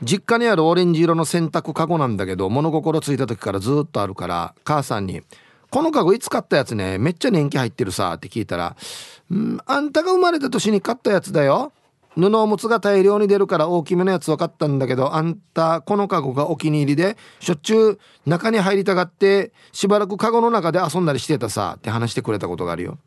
[0.03, 5.23] 実家にあるオレンジ色の洗濯カゴなんだけど物心ついた時からずっとあるから母さんに
[5.71, 6.99] このカゴいつ買ったやつね？
[6.99, 8.75] めっちゃ年季入ってるさって聞いたら
[9.33, 11.73] 「んあんたが生まれた年に買ったやつだよ。
[12.17, 22.99] 布おむつが大量に出るから大きめのやつを買ったんだけどあんたこのカゴがお気に入りでしょっちゅう中に入りたがってしばらくカゴの中で遊んだりしてたさって話してくれたことがあるよ。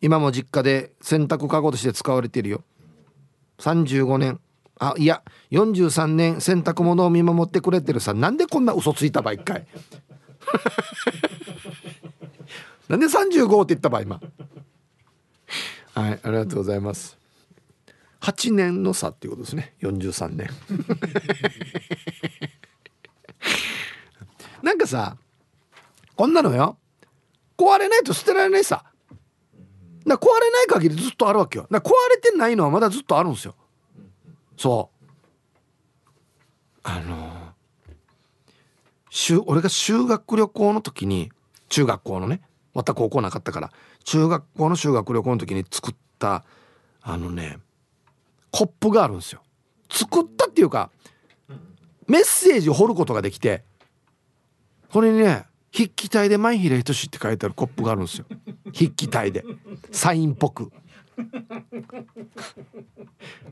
[0.00, 2.62] 今も実家で洗濯カゴとして使われてるよ。
[3.58, 4.40] 35年。
[4.80, 8.14] あいや43年洗濯物を見守ってくれてるさ。
[8.14, 9.66] なんでこんな嘘ついたば一回
[12.88, 14.20] なんで35って言ったば今。
[15.94, 17.17] はいありがとうございます。
[18.20, 19.74] 8年の差っていうことですね。
[19.80, 20.48] 43年。
[24.62, 25.16] なんかさ
[26.16, 26.76] こんなのよ。
[27.56, 28.84] 壊れないと捨てられないさ。
[30.06, 31.66] だ壊れない限りずっとあるわけよ。
[31.70, 33.54] だ壊れてないのはまだずっとあるんですよ。
[34.56, 34.98] そう。
[36.82, 41.30] あのー、俺が修学旅行の時に
[41.68, 42.40] 中学校のね
[42.74, 43.72] また高校なかったから
[44.04, 46.44] 中学校の修学旅行の時に作った
[47.02, 47.58] あのね
[48.50, 49.42] コップがあるんですよ。
[49.90, 50.90] 作ったっていうか
[52.06, 53.64] メッセージを彫ることができて
[54.90, 58.26] これにね筆記体で「前平仁」って書いてあるコップがあるんですよ。
[58.74, 59.44] 筆記体で。
[59.92, 60.72] サインっぽく。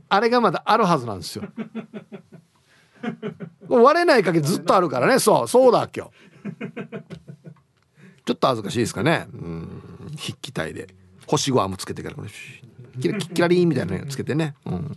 [0.08, 1.44] あれがまだあるはずなんですよ。
[3.68, 5.18] 割れないかけずっとあるからね。
[5.18, 6.12] そうそうだ今日
[8.24, 9.28] ちょっと恥ずかしいですかね。
[9.32, 9.82] うん。
[10.18, 10.88] 筆記体で。
[11.26, 12.28] 星5アームつけてからこれ。
[13.00, 14.96] キラキラリンみたいなのつけてね、うん、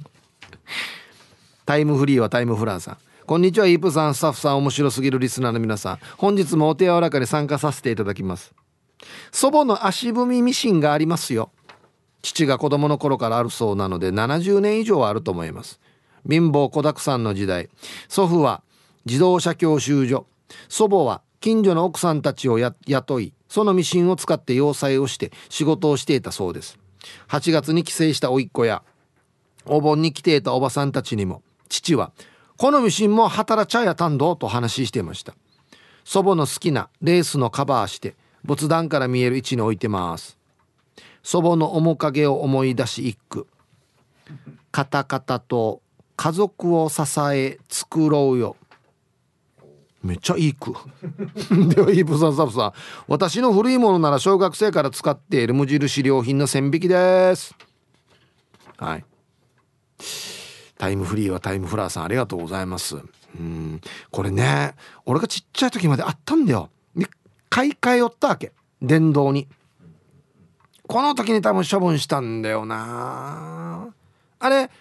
[1.66, 2.98] タイムフリーはタイムフラーさん。
[3.26, 4.16] こんにちはイープさん。
[4.16, 6.00] スタッフさん面白すぎるリスナーの皆さん。
[6.18, 8.54] 本日もお手柔らかに参加させていただきます。
[9.32, 11.52] 祖母の足踏みミシンがありますよ。
[12.22, 15.80] 父が子供の頃からあるそうなので70年以上はあると思います。
[16.28, 17.70] 貧乏子だくさんの時代。
[18.08, 18.64] 祖父は
[19.06, 20.26] 自動車教習所。
[20.68, 26.80] 祖母は近所の奥さんたちを雇いそのミシンを使って洋裁をして仕事をしていたそうです。
[27.28, 28.84] 8月に帰省した甥っ子や
[29.66, 32.12] お盆に来ていたおばさんたちにも父は
[32.58, 35.34] このミシンも働ちゃやたんどと話していました。
[36.04, 40.38] 祖母の好きなレースのカバーして仏壇から見える位置に置いてます。
[41.24, 43.48] 祖母の面影を思い出し一句。
[44.72, 45.82] カタカタと
[46.18, 48.58] 家族を支え作ろうよ。
[50.02, 50.74] めっちゃいい句。
[51.74, 52.74] ではイープさんサブさん。
[53.08, 57.54] 私の古いものなら小学生から使っている無印良品の線引きです。
[58.78, 59.06] はい。
[60.78, 62.96] タイムフリーはタイムフラーさんありがとうございます。
[62.96, 63.82] うん。
[64.10, 64.76] これね
[65.06, 66.70] 俺がちっちゃい時まであったんだよ。
[66.96, 67.06] で
[67.50, 68.54] 買い替えよったわけ。
[68.82, 69.50] 電動に。
[70.88, 73.94] この時に多分処分したんだよな。
[74.40, 74.72] あれ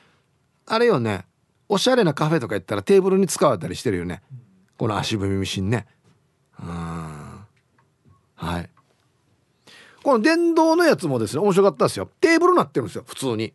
[0.66, 1.24] あれよね。
[1.68, 4.22] おしゃれなカフェとか行ったらテーブルに使われたりしてるよね。
[4.78, 5.86] この足踏みミシンね。
[6.60, 6.68] うん。
[8.36, 8.70] はい。
[10.02, 12.08] この電動のやつもですね面白かったですよ。
[12.20, 13.52] テーブルになってるんですよ普通に。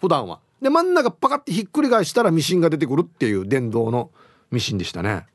[0.00, 0.40] 普段は。
[0.60, 4.10] で真ん中パカッてひっくり返したらミシンが出てくるっていう電動の
[4.50, 5.26] ミシンでしたね。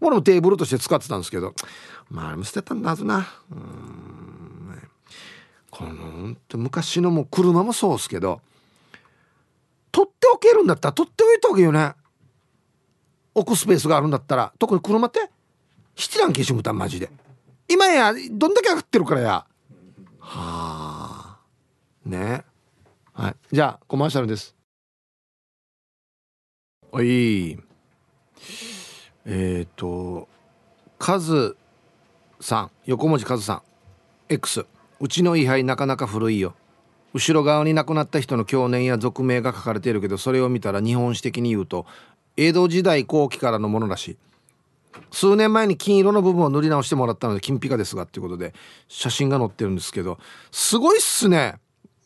[0.00, 1.54] これもテーブルとして使ってたんですけど。
[2.08, 3.26] まああれも捨てたんだはずな。
[3.50, 4.88] うん。
[5.70, 8.40] この昔のもう車もそうですけど。
[9.90, 11.94] 取っておけるんだったら取っておいた方がいいよね。
[13.36, 15.28] 置くスペースがあるんだったら特に車って
[15.94, 17.10] 七段消しむたんマジで。
[17.68, 19.28] 今やどんだけ上がってるからや。
[19.28, 19.46] は
[20.20, 21.38] あ。
[22.06, 22.44] ね。
[23.12, 23.34] はい。
[23.52, 24.56] じゃあコマーシャルです。
[26.92, 27.58] おい。
[29.26, 30.28] えっ、ー、と
[30.98, 31.58] カズ
[32.40, 32.70] さん。
[32.86, 33.62] 横文字カズさん。
[34.30, 34.64] X
[34.98, 36.54] うちの位牌なかなか古いよ。
[37.12, 41.86] 後ろ側に亡くなった人の去年や俗名が書かれているけどそれを見たら日本史的に言うと
[42.36, 44.16] 江戸時代後期からのものらしい
[45.10, 48.54] 数年前に金色の部分を塗り直してもらったので金ピカですがっていうことで
[48.88, 50.18] 写真が載ってるんですけど
[50.50, 51.56] すごいっすね。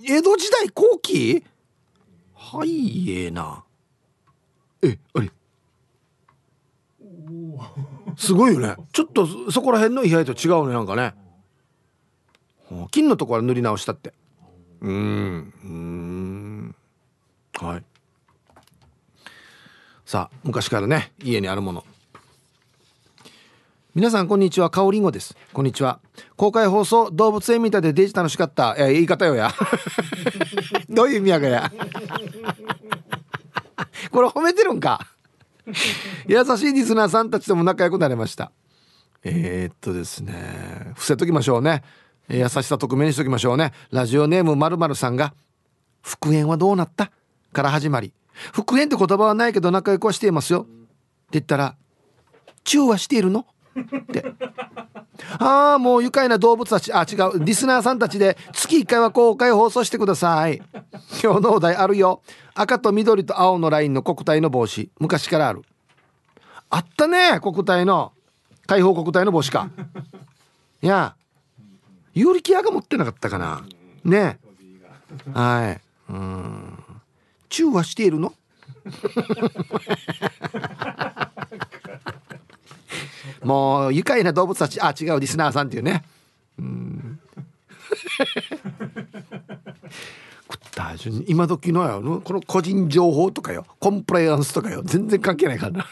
[0.02, 1.44] 江戸時代後期？
[2.34, 3.64] はいええな。
[4.82, 5.30] えあれ？
[8.16, 8.76] すごいよね。
[8.92, 11.14] ちょっとそこら辺の位牌と違うねなんかね。
[12.90, 14.14] 金のところは塗り直したって。
[14.80, 16.74] うんうん。
[17.60, 17.84] はい。
[20.10, 21.84] さあ昔からね家にあるもの。
[23.94, 24.68] 皆さんこんにちは。
[24.68, 25.36] かおりんごです。
[25.52, 26.00] こんにちは。
[26.36, 28.76] 公開放送動物園みたいでデジ楽しかった。
[28.76, 29.52] いや言い方よや。
[30.90, 31.72] どういう意味やがや。
[34.10, 35.06] これ褒めてるんか。
[36.26, 38.50] 優しいリスナーさんたちとも仲良くなれました。
[39.22, 40.90] えー、っとですね。
[40.94, 41.84] 伏せときましょうね。
[42.28, 43.72] 優しさ匿名にしときましょうね。
[43.92, 45.34] ラジオネームまるさんが
[46.02, 47.12] 「復縁はどうなった?」
[47.54, 48.12] から始まり
[48.52, 50.68] 「復縁って言葉はないけど仲良くはしていますよ」って
[51.32, 51.76] 言ったら
[52.64, 53.46] 「チューはしているの?」
[53.78, 54.24] って
[55.38, 60.62] ああもう愉快な動物たちあ違うリスナーさんたちで月1回は公開放送してください。
[61.22, 62.22] 今日のお題あるよ。
[62.54, 64.90] 赤と緑と青のラインの国体の帽子。
[64.98, 65.62] 昔からある。
[66.70, 68.12] あったね国体の。
[68.66, 69.68] 解放国体の帽子か。
[70.82, 71.14] いや
[72.14, 73.62] 有力屋が持ってなかったかな。
[74.04, 74.38] ね。
[75.32, 75.80] はい。
[76.10, 76.69] うん。
[77.50, 78.32] 中和しているの？
[83.44, 84.80] もう愉快な動物たち。
[84.80, 86.02] あ違うリスナーさんっていうね。
[86.58, 87.20] うん。
[91.26, 95.86] 今時のよこの個人情報とかよコンプライアンスとかよ全然関係ないからな。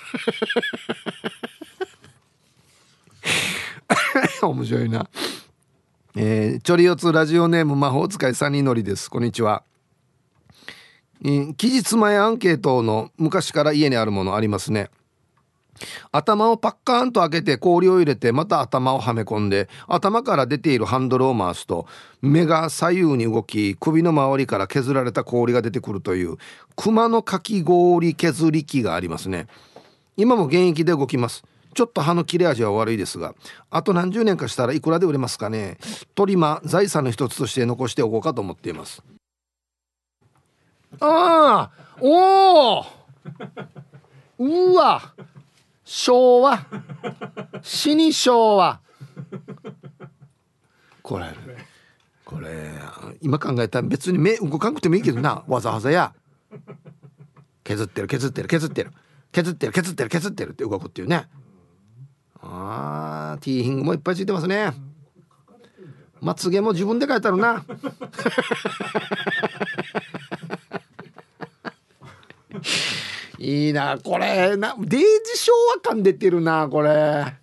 [4.49, 5.09] 面白いな。
[6.17, 9.11] えー、チョリオツラジオネーム魔法使いサニーノリです。
[9.11, 9.63] こんにちは、
[11.23, 14.91] 期日前アンケートの昔から家にあるものありますね。
[16.11, 21.87] 頭をパッカーンと開けて氷を入れてまた頭をはめ込んで頭から出ているハンドルを回すと
[22.21, 26.37] 目が左右に動き首の周りから削られた氷が出てくるという
[26.77, 29.47] 熊のかき氷削り器がありますね。
[30.17, 31.45] 今も現役で動きます。
[31.75, 33.37] ちょっと歯の切れ味は悪いですが
[33.71, 35.79] あと何十年かしたらいくらで売れますかね。
[36.15, 39.03] トリマ財産の一つとして残しておこうかと思っています。
[41.01, 41.71] ああ
[42.01, 42.85] おお
[44.39, 45.15] うわ
[45.85, 46.67] 昭和
[47.63, 48.81] 死に昭和。
[51.03, 51.27] これ
[52.25, 52.71] これ
[53.21, 56.15] 今考えたら別に目動かんくてもいいけどなわざわざや。
[57.65, 58.93] 削ってる削ってる削ってる。
[59.33, 61.27] 削ってる削ってる削ってるって動くっていうね。
[62.41, 64.73] あーティーヒングもいっぱいついてますね。
[66.21, 67.65] まつげも自分で書いてあるな。
[73.39, 74.57] いいなこれ。
[74.57, 75.07] なデイジ
[75.39, 77.35] 昭和感出てるなこれ。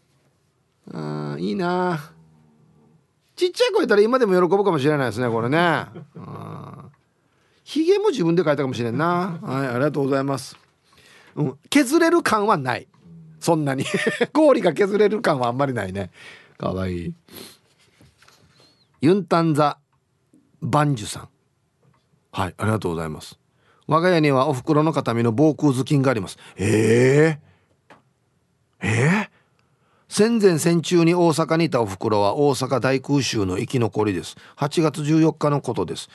[0.91, 2.11] うんいいな。
[3.35, 5.85] ちっちゃい子いたら今でも喜ぶかもしれないですねこれね。
[7.63, 9.39] ひげも自分で描いたかもしれんな。
[9.41, 10.57] はいありがとうございます、
[11.35, 12.87] うん、削れる感はない。
[13.39, 13.85] そんなに。
[14.33, 16.11] 氷が削れる感はあんまりないね。
[16.57, 17.13] かわいい。
[19.01, 19.77] ユンタンザ
[20.61, 21.29] バンジュさん。
[22.31, 23.37] はいありがとうございます。
[23.87, 26.37] 我が家にはお袋の形見の防空頭巾があります。
[26.55, 27.95] えー、
[28.81, 29.29] えー、
[30.07, 34.37] 戦前戦中に大阪にいたお袋は大阪大空襲の生き残りです。
[34.57, 36.09] 8月14日のことです。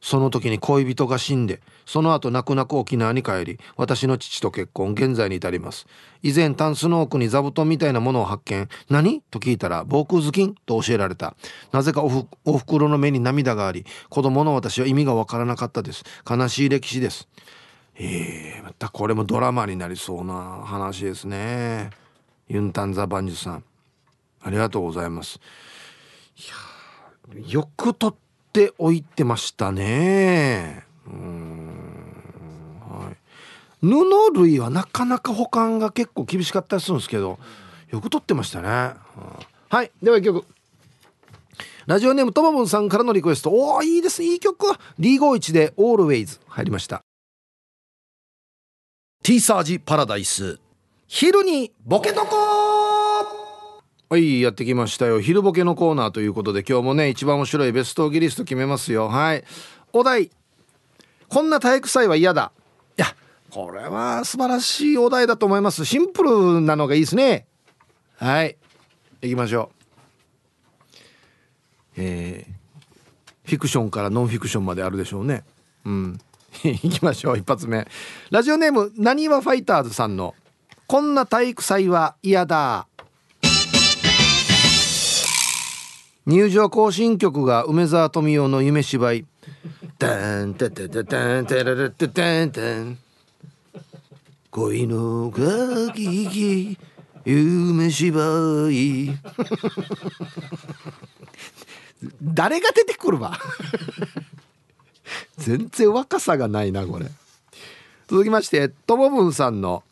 [0.00, 5.86] その時に恋人が死んでその後泣く泣く沖縄に帰り私の父と結婚現在に至ります。
[6.22, 8.68] 以前タンスの奥に座布団みたいなものを発見。
[8.88, 9.22] 何？
[9.30, 11.34] と聞いたら防空頭巾と教えられた。
[11.72, 16.04] なぜかおふお袋の目に涙があり子供の私は意味がわからなかったです。
[16.28, 17.28] 悲しい歴史です。
[17.96, 21.90] えー、またこれもドラマになりそうな話ですね。
[22.48, 23.64] ユンタンザバンジュさん。
[24.40, 25.40] ありがとうございます。
[26.36, 26.42] い
[27.44, 28.27] やよく撮って
[28.78, 30.84] おいてましたね。
[31.06, 31.68] うん。
[32.80, 33.16] はい。
[33.80, 37.38] 布類はなかなか保管が結構厳しかったりするんですけど
[37.90, 38.68] よく撮ってましたね、
[39.68, 39.90] はい。
[40.02, 40.44] では一曲。
[41.86, 43.50] ラジオネームともぼんさんからのリクエスト。
[43.50, 44.66] おおいいですいい曲
[45.00, 47.00] D51 で Always 入りました。
[49.22, 50.58] T サージパラダイス。
[51.06, 52.77] 昼にボケとこ
[54.10, 55.20] はいやってきましたよ。
[55.20, 59.08] 昼ボケのコーナーということで今日もね一番面白いベストギリスト決めますよ。
[59.08, 59.44] はい。
[59.92, 60.30] お題。
[61.28, 62.50] こんな体育祭は嫌だ。
[62.96, 63.08] いや
[63.50, 65.84] これは素晴らしいお題だと思います。
[65.84, 67.46] シンプルなのがいいですね。
[68.16, 68.56] はい。
[69.20, 70.88] 行きましょう。
[71.98, 72.52] えー、
[73.44, 75.44] フィクションからノンフィクションまであるでしょうね。
[75.84, 76.18] うん。
[76.64, 77.38] いきましょう。
[77.38, 77.86] 一発目。
[78.30, 80.34] ラジオネームなにわファイターズさんの
[80.88, 82.86] 「こんな体育祭は嫌だ」
[86.28, 89.24] 入場行進曲が梅沢富美男の夢芝居
[89.98, 92.98] 「タンタタタタンタララタタンタン」
[94.52, 96.78] 恋のガキキ
[97.24, 98.20] 夢芝
[98.70, 99.10] 居。
[102.22, 103.32] 誰が出てくるわ？
[105.38, 107.06] 全然若さがないなこれ。
[108.06, 109.82] 続きましてともぶんさんの、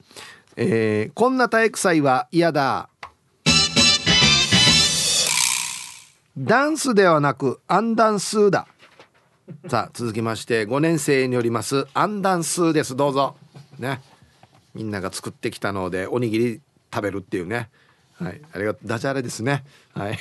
[0.57, 2.91] えー「こんな体育祭は嫌だ」
[6.39, 8.67] ダンスではなくアンダンスーだ。
[9.69, 12.95] さあ続きまして5年生によりますアンダンスーです。
[12.95, 13.37] どうぞ。
[13.79, 14.03] ね。
[14.75, 16.61] みんなが作ってきたのでおにぎり
[16.93, 17.71] 食べるっていうね。
[18.19, 18.43] はい。
[18.53, 19.65] ありがとうダジャレですね。
[19.95, 20.19] はい。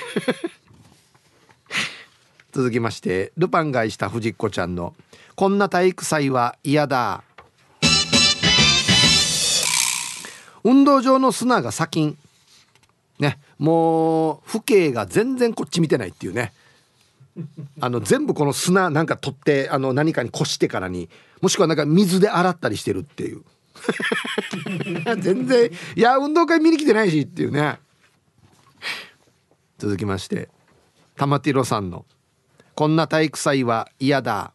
[2.53, 4.95] 続きましてルパンがいした藤子ちゃんの
[5.36, 7.24] 「こんな体育祭は嫌だ」
[10.63, 12.18] 運動場の砂が砂金。
[13.58, 16.53] もう父兄が全然こっち見てないっていうね。
[17.82, 21.10] あの全部この砂なんか取ってあの何かにこしてからに
[21.41, 23.43] もしくはなんか水で洗ったりしてるっていう。
[25.20, 27.80] 全然いや運動会見に来てないしっていうね。
[29.78, 30.49] 続きまして
[31.18, 32.06] 玉ティロさんの
[32.74, 34.53] こんな体育祭は嫌だ。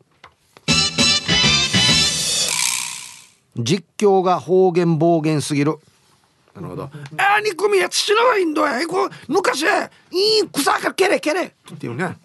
[3.56, 5.78] 実況が方言暴言すぎる。
[6.54, 6.82] なるほど
[7.16, 8.88] 「ああ憎みやつしのがいんだよ。
[8.88, 9.66] こう昔い
[10.44, 12.16] い草から蹴れ蹴れ」っていうね。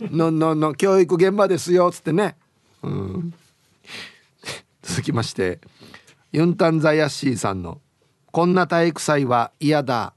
[0.10, 1.88] ののの教育現場ですよ。
[1.88, 2.36] っつってね。
[2.82, 3.34] うん。
[4.82, 5.60] 続きまして。
[6.32, 7.80] ユンタンザヤッシーさんの
[8.30, 10.14] 「こんな体育祭は嫌だ」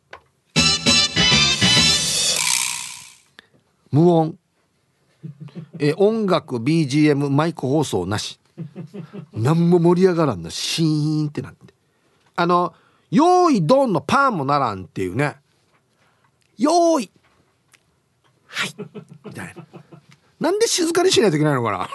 [3.92, 4.38] 無音。
[5.80, 8.40] え音楽 BGM マイク放送なし。
[9.34, 11.74] 何も盛り上がらんのシーンってなって。
[12.36, 12.74] あの
[13.12, 15.38] 「用意ドン」のパンもならんっていうね
[16.58, 17.12] 「用意。
[18.48, 18.76] はい」
[19.26, 19.66] みたいな。
[20.40, 21.90] なんで静かにしないといけないのかな、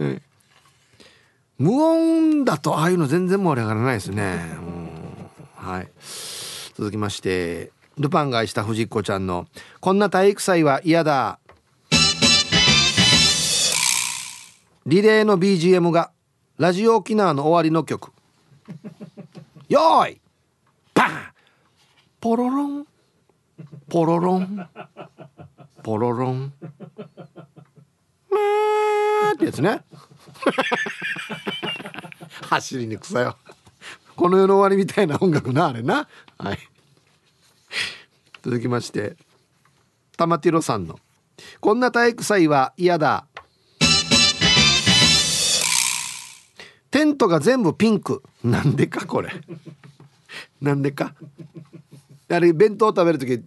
[0.00, 0.22] え
[1.58, 4.56] 無音だとああいうの全然盛り上がらないですね、
[5.56, 5.88] はい。
[6.74, 9.46] 続きましてルパンが愛した藤子ちゃんの
[9.80, 11.38] 「こんな体育祭は嫌だ」
[14.86, 16.10] リレーの BGM が
[16.58, 18.12] ラジオ沖縄の終わりの曲
[19.68, 20.20] 「よーい
[20.92, 21.10] パン
[22.20, 22.86] ポロロン
[23.88, 24.68] ポロロン
[25.82, 26.52] ポロロン」
[29.34, 29.84] ってやつね。
[32.48, 33.36] 走りにくさよ。
[34.16, 36.08] この世の終わりみたいな音楽なあれな。
[36.38, 36.58] はい。
[38.42, 39.16] 続きまして
[40.16, 41.00] 玉ティロさんの
[41.60, 43.26] 「こんな体育祭は嫌だ」
[46.94, 48.22] テントが全部ピンク。
[48.44, 49.32] なんでかこれ。
[50.60, 51.12] なんでか？
[52.28, 53.42] あれ弁当食べる時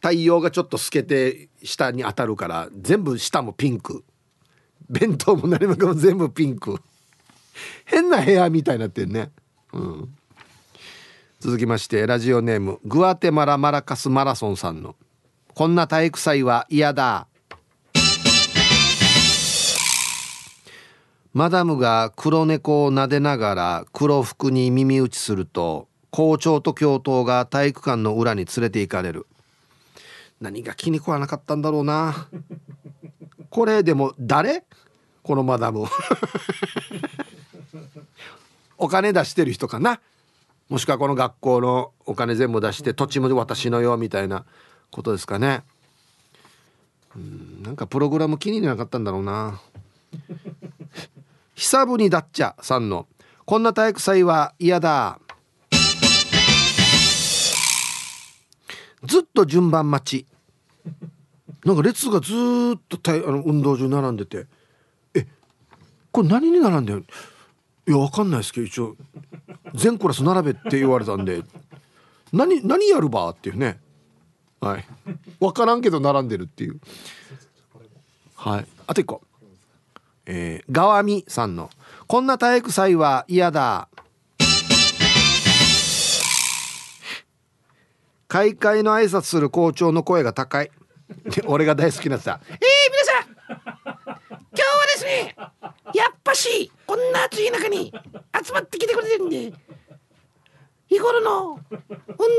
[0.00, 4.02] 太陽がちょっと透けて下に当たるから全部下もピンク。
[4.90, 6.80] 弁当も何もかも全部ピンク。
[7.84, 9.30] 変な部屋みたいになってんね。
[9.72, 10.14] うん。
[11.38, 14.96] 続きましてラジオネームグアテマラマラカスマラソンさんの
[15.54, 17.28] 「こんな体育祭は嫌だ」
[21.34, 29.26] マダムが黒猫を撫でながら黒服に耳打ちすると校長と教頭が体育館の裏に連れて行かれる。
[30.40, 32.28] 何が気に食わなかったんだろうな。
[33.50, 34.64] これでも誰？
[35.22, 35.84] このマダム
[38.78, 40.00] お金出してる人かな？
[40.68, 44.44] もしくはこの学校のお金全部出して土地も私のよみたいな
[44.90, 45.62] ことですかね。
[47.16, 49.60] うんなんかプログラム気になかったんだろうな。
[51.58, 53.08] 久ぶにだっちゃさんの
[53.44, 55.18] こんな体育祭は嫌だ。
[59.02, 60.26] ずっと順番待ち。
[61.64, 62.32] なんか列がず
[62.76, 64.46] っとあの運動場に並んでて。
[65.14, 65.26] え
[66.12, 67.04] これ何に並んでる
[67.88, 68.96] いやわかんないですけど一応
[69.74, 71.42] 全クラス並べって言われたんで。
[72.32, 73.30] 何何やるば？
[73.30, 73.80] っていうね。
[74.60, 74.84] はい。
[75.40, 76.78] 分からんけど並んでるっていう。
[78.36, 78.66] はい。
[78.86, 79.22] あと一個。
[80.30, 81.70] えー、がわみさんの
[82.06, 83.88] 「こんな体育祭は嫌だ」
[88.28, 90.70] 開会の挨拶する校長の声が高い。
[91.24, 92.58] で俺が大好きなさえー、
[92.92, 93.56] 皆さん今
[94.04, 95.34] 日はですね
[95.94, 97.90] やっぱしこんな暑い中に
[98.44, 99.54] 集まってきてくれてるんで
[100.88, 101.78] 日頃の運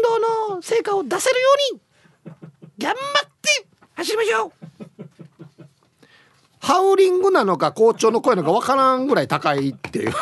[0.03, 1.81] 動の成果を出せるように
[2.77, 3.65] 頑張って
[3.95, 5.18] 走りましょう。
[6.59, 10.13] ハウリングなのか校長の声なのか分からんぐらい高いっていう。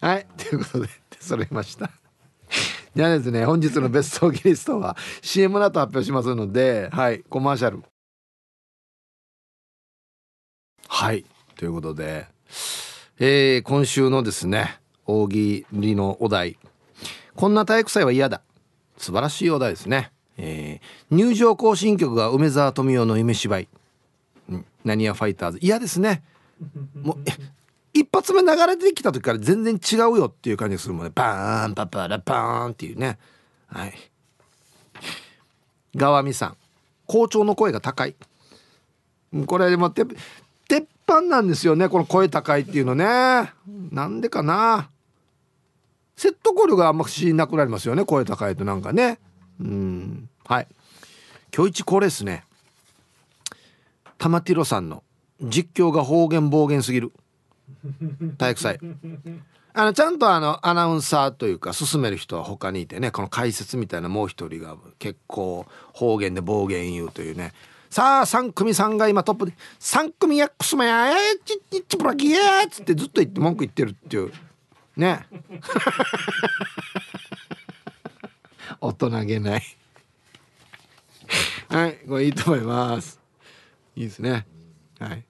[0.00, 0.26] はい。
[0.36, 0.88] ということで
[1.20, 1.90] 揃いました。
[2.94, 7.20] じゃあですね本日のベストギリストは CM の後発表しますのではい。
[7.28, 7.82] コマーシャル。
[10.88, 11.24] はい。
[11.56, 12.26] ということで、
[13.18, 16.58] えー、今週のですね大喜利のお題。
[17.34, 18.42] こんな体育祭は嫌だ。
[18.98, 23.68] 素晴らしいお題ですね、えー、入場行進曲が梅沢富美男の夢芝居。
[24.84, 25.58] 何やファイターズ。
[25.60, 26.22] 嫌ですね。
[27.00, 27.16] もう
[27.94, 31.12] 一発目流れてきた時から全然違うよっていう感じがするもんね。
[31.14, 33.18] バーンパパラパーンっていうね。
[33.66, 33.94] はい。
[35.96, 36.56] 川見さん。
[37.06, 38.14] 校長の声が高い。
[39.46, 40.04] これでもて
[40.68, 41.88] 鉄板なんですよね。
[41.88, 43.52] この声高いっていうのね。
[43.90, 44.88] なんでかな。
[46.16, 48.04] 説得力があんましなくなりますよね。
[48.04, 49.18] 声高いとなんかね
[49.62, 50.28] うん。
[50.44, 50.66] はい。
[51.54, 52.44] 今日一これですね。
[54.18, 55.02] 玉ティロさんの
[55.40, 57.12] 実況が方言暴言すぎる。
[58.38, 58.78] 体育祭。
[59.74, 67.52] あのちゃんとあのアナウンサーというか進める人は他にいてねこの解説みたいなもう一人が結構方言で暴言言うというね。
[67.88, 74.32] さあ3組さんが今トップで「3組やクスマやえちっちブラキや」っつってずっと言って文句言ってるっていう。
[74.96, 75.26] ね。
[78.82, 79.62] 大人げない。
[81.68, 83.20] はいこれいいと思います。
[83.94, 84.44] いいですね。
[84.98, 85.24] はい。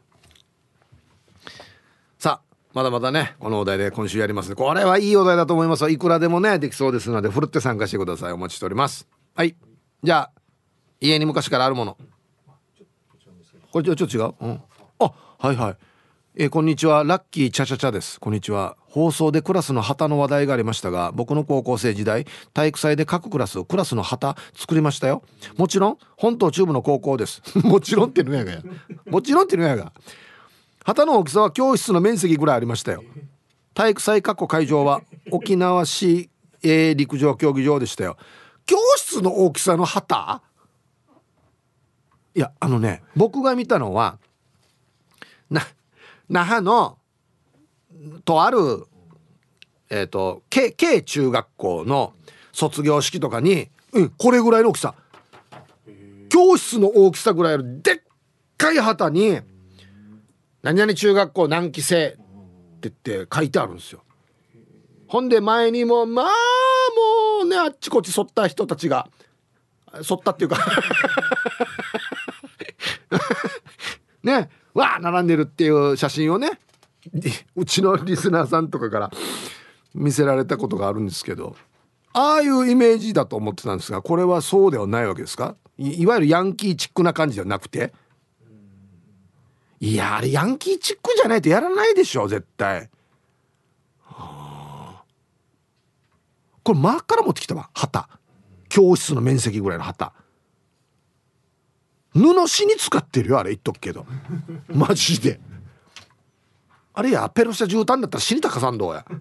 [2.19, 4.57] さあまだまだねこのお題で今週やります。
[4.57, 8.33] これはいいお題だと思いますいくらでもねできそうですのでふるって参加してください。
[8.33, 9.07] お待ちしております。
[9.35, 9.55] はい。
[10.03, 10.41] じゃあ
[10.99, 11.99] 家に昔からあるもの。
[13.71, 14.63] これちょっと違う、うん、
[14.99, 15.77] あはいはい。
[16.35, 17.05] えー、こんにちは。
[17.05, 18.19] ラッキーチャチャチャです。
[18.19, 18.79] こんにちは。
[18.89, 25.25] 放送でクラスの旗の話題がありましたが僕の高校生時代体育祭で各クラスクラスの旗作りましたよ。
[25.59, 27.43] もちろん本島中部の高校です。
[27.63, 28.51] もちろんってのやが。
[28.51, 28.63] や
[29.11, 29.93] もちろんってのやが。
[30.87, 33.05] 旗の大きさは教室の面積ぐらいありましたよ。
[33.75, 36.31] 体育祭過去会場は沖縄市、
[36.63, 38.17] えー、陸上競技場でしたよ。
[38.65, 40.41] 教室の大きさの旗？
[42.35, 44.19] いやあのね僕が見たのは
[46.33, 46.97] 那覇の
[48.25, 48.87] とある
[49.91, 52.15] えっ、ー、と K, K 中学校の
[52.53, 54.95] 卒業式とかに、うん、これぐらいの大きさ。
[56.31, 58.01] 教室の大きさぐらいのでっ
[58.57, 59.41] かい旗に
[60.65, 62.11] 「何々中学校何期生」っ
[62.81, 64.03] て言って書いてあるんですよ。
[65.09, 66.27] ほんで前にもまあ
[67.41, 69.11] もうねあっちこっち沿った人たちが
[69.97, 70.57] 沿ったっていうか。
[74.25, 74.49] ね。
[74.75, 76.51] わあ並んでるっていう写真をね
[77.57, 79.11] うちのリスナーさんとかから
[79.95, 81.57] 見せられたことがあるんですけど
[82.13, 85.57] ああいうイメージだと思ってたんですがこれはそうではないわけですか？
[85.79, 87.93] いわゆるヤンキーチックな感じじゃなくて？
[89.81, 92.89] いやあれヤンキーチックじゃないとやらないでしょ絶対。
[96.63, 98.09] これマーから持ってきたわ旗。
[98.69, 100.13] 教室の面積ぐらいの旗。
[102.15, 104.07] 布紙に使ってるよあれ言っとくけど。
[104.69, 105.41] マジで。
[106.95, 109.05] あれやペロシャ絨毯だったら死にたかさんどうや。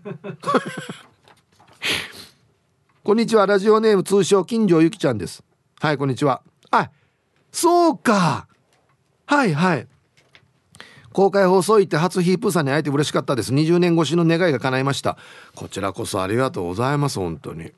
[3.03, 5.43] こんにちはラジオネーム通称金城ゆきちゃんです。
[5.79, 6.41] はいこんにちは。
[6.69, 6.89] あ
[7.51, 8.47] そうか。
[9.25, 9.87] はいはい。
[11.13, 13.53] 公開放送行って初ヒープーさんに会えて嬉しかったです。
[13.53, 15.17] 20年越しの願いが叶いました。
[15.55, 17.71] こちらこそありがとうございます本当に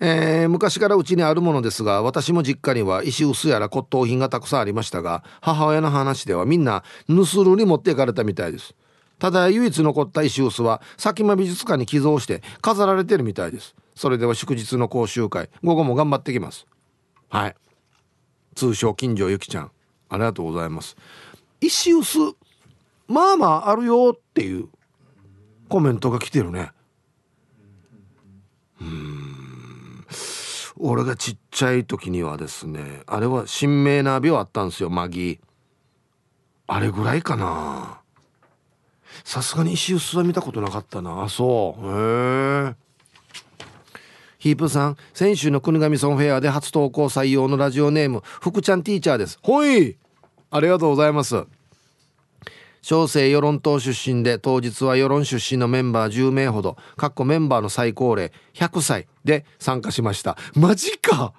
[0.00, 8.74] えー、昔からうちにあるものですが私も実家には石臼やら骨董品がたくさんありましたが母親の話ではみんな盗るに持っていかれたみたいです。
[9.18, 13.74] ただ唯一残った石臼は佐喜眞美術館に寄贈して飾られてるみたいです。
[13.96, 16.66] それでは祝日の講習会午後も頑張ってきます。
[17.28, 17.56] はい。
[18.54, 19.70] 通称近所ゆきちゃん。
[20.08, 20.96] ありがとうございます。
[21.60, 22.36] 石臼
[23.08, 24.68] まあまああるよっていう
[25.68, 26.70] コメントが来てるね。
[28.80, 29.37] うん。
[30.80, 35.40] 俺がちっちゃい時にはですねあれは新名な病あったんですよマギ
[36.70, 38.02] あれぐらいかな。
[39.24, 41.22] さすがに石臼は見たことなかったな。
[41.22, 41.86] あそう。
[41.86, 42.74] へえ。
[44.38, 49.38] ヒープさん先週の国頭村フェアで初投稿採用のラジオネーム福ちゃんティーチャーです。
[49.42, 49.96] ほい。
[50.50, 51.46] ありがとうございます。
[52.82, 60.36] 小生世論党出身で当日は世論出身のメンバー10名ほどかっこメンバーの最高齢100歳で参加しました。
[60.54, 61.32] マジか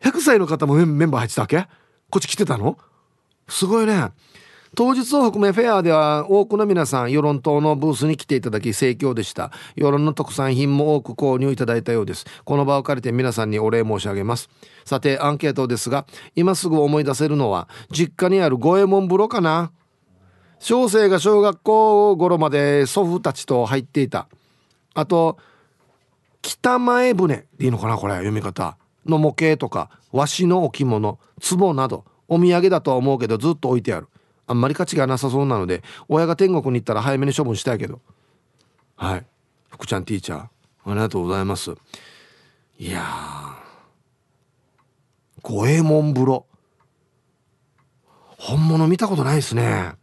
[0.00, 1.66] ！100歳の方もメンバー入ってたわけ？
[2.10, 2.78] こっち来てたの？
[3.48, 4.10] すごいね。
[4.76, 9.50] 当日を含めフェアでは多くの皆さん世論党のブースに来ていただき盛況でした。
[9.74, 12.24] 世論の特産品も多く購入いただいたようです。
[12.44, 14.48] この場を借りて皆さんにお礼申し上げます。
[14.84, 19.72] さてアンケートですが今すぐ思い出せるのは実家にある五右衛門風呂かな？
[20.60, 24.28] 小生が小学校頃まで祖父たちと入っていた。
[24.94, 25.38] あと
[26.42, 28.76] 北前船でいいのかなこれ読み方。
[29.06, 34.08] の模型とか和紙の置物壺などお土産だとは思うけどずっと置いてある。
[34.46, 38.00] あんまり価値がなさそうなので親が天国に行ったら早めに処分したいけど。
[38.96, 39.26] はい。
[39.70, 40.48] 福ちゃんティーチャーあ
[40.86, 41.74] りがとうございます。
[42.78, 43.02] いや
[45.42, 46.46] 五右衛門風呂。
[48.36, 49.94] 本物見たことないですね。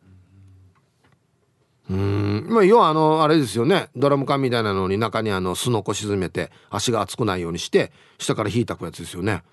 [1.90, 2.46] うん。
[2.50, 3.90] まあ要はあのあれですよね。
[3.96, 9.44] ドラム缶みたいなのに中にあのすのこ沈めて足が熱くないようにして下から火たくやつですよね。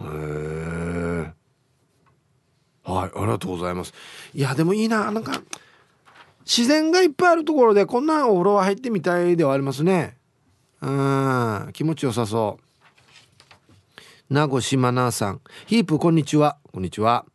[0.00, 1.32] へえ
[2.84, 3.92] はいありがとうございます。
[4.34, 5.10] いやでもいいな。
[5.10, 5.42] なんか
[6.44, 10.16] 自然がいっぱいあるところでこんなお風呂は入ってみたいではありますね。
[10.80, 11.70] うん。
[11.72, 12.58] 気持ちよさそ
[14.30, 14.34] う。
[14.34, 15.40] 名護島奈さん。
[15.66, 16.58] ヒープこんにちは。
[16.72, 17.26] こんにちは。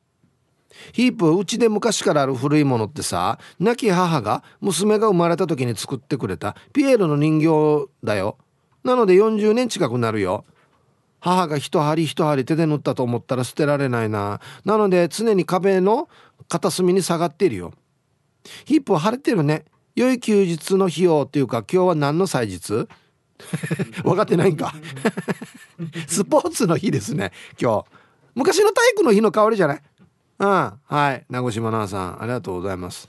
[0.91, 8.37] ヒープうちで昔からある古いものってさ亡き母が娘が生まれた時に作ってくれたピエロの人形だよ。
[8.83, 10.45] なので40年近くなるよ。
[11.19, 14.41] 母が一針一針手で縫ったと思ったら捨てられないな。
[14.65, 16.09] なので常に壁の
[16.49, 17.73] 片隅に下がっているよ。
[18.65, 19.63] ヒープ晴れてるね。
[19.95, 22.87] 良い休日の費用っていうか今日は何の祭日？
[24.03, 24.73] 分かってないんか。
[26.07, 27.85] スポーツの日ですね今日。
[28.35, 29.81] 昔の体育の日の代わりじゃない？
[30.43, 30.49] うん。
[30.83, 31.25] はい。
[31.29, 33.07] 名越真奈さんありがとうございます。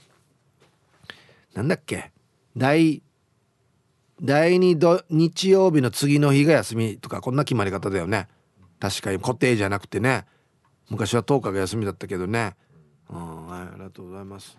[1.52, 2.12] なんだっけ？
[2.56, 3.02] 第
[4.22, 8.28] 第2土日曜日の次の日が休みとかこんな決まり方だよね。
[8.78, 10.26] 確かに固定じゃなくてね。
[10.90, 12.54] 昔は10日が休みだったけどね。
[13.10, 13.46] うん。
[13.48, 13.60] はい。
[13.62, 14.56] ありがとうございます。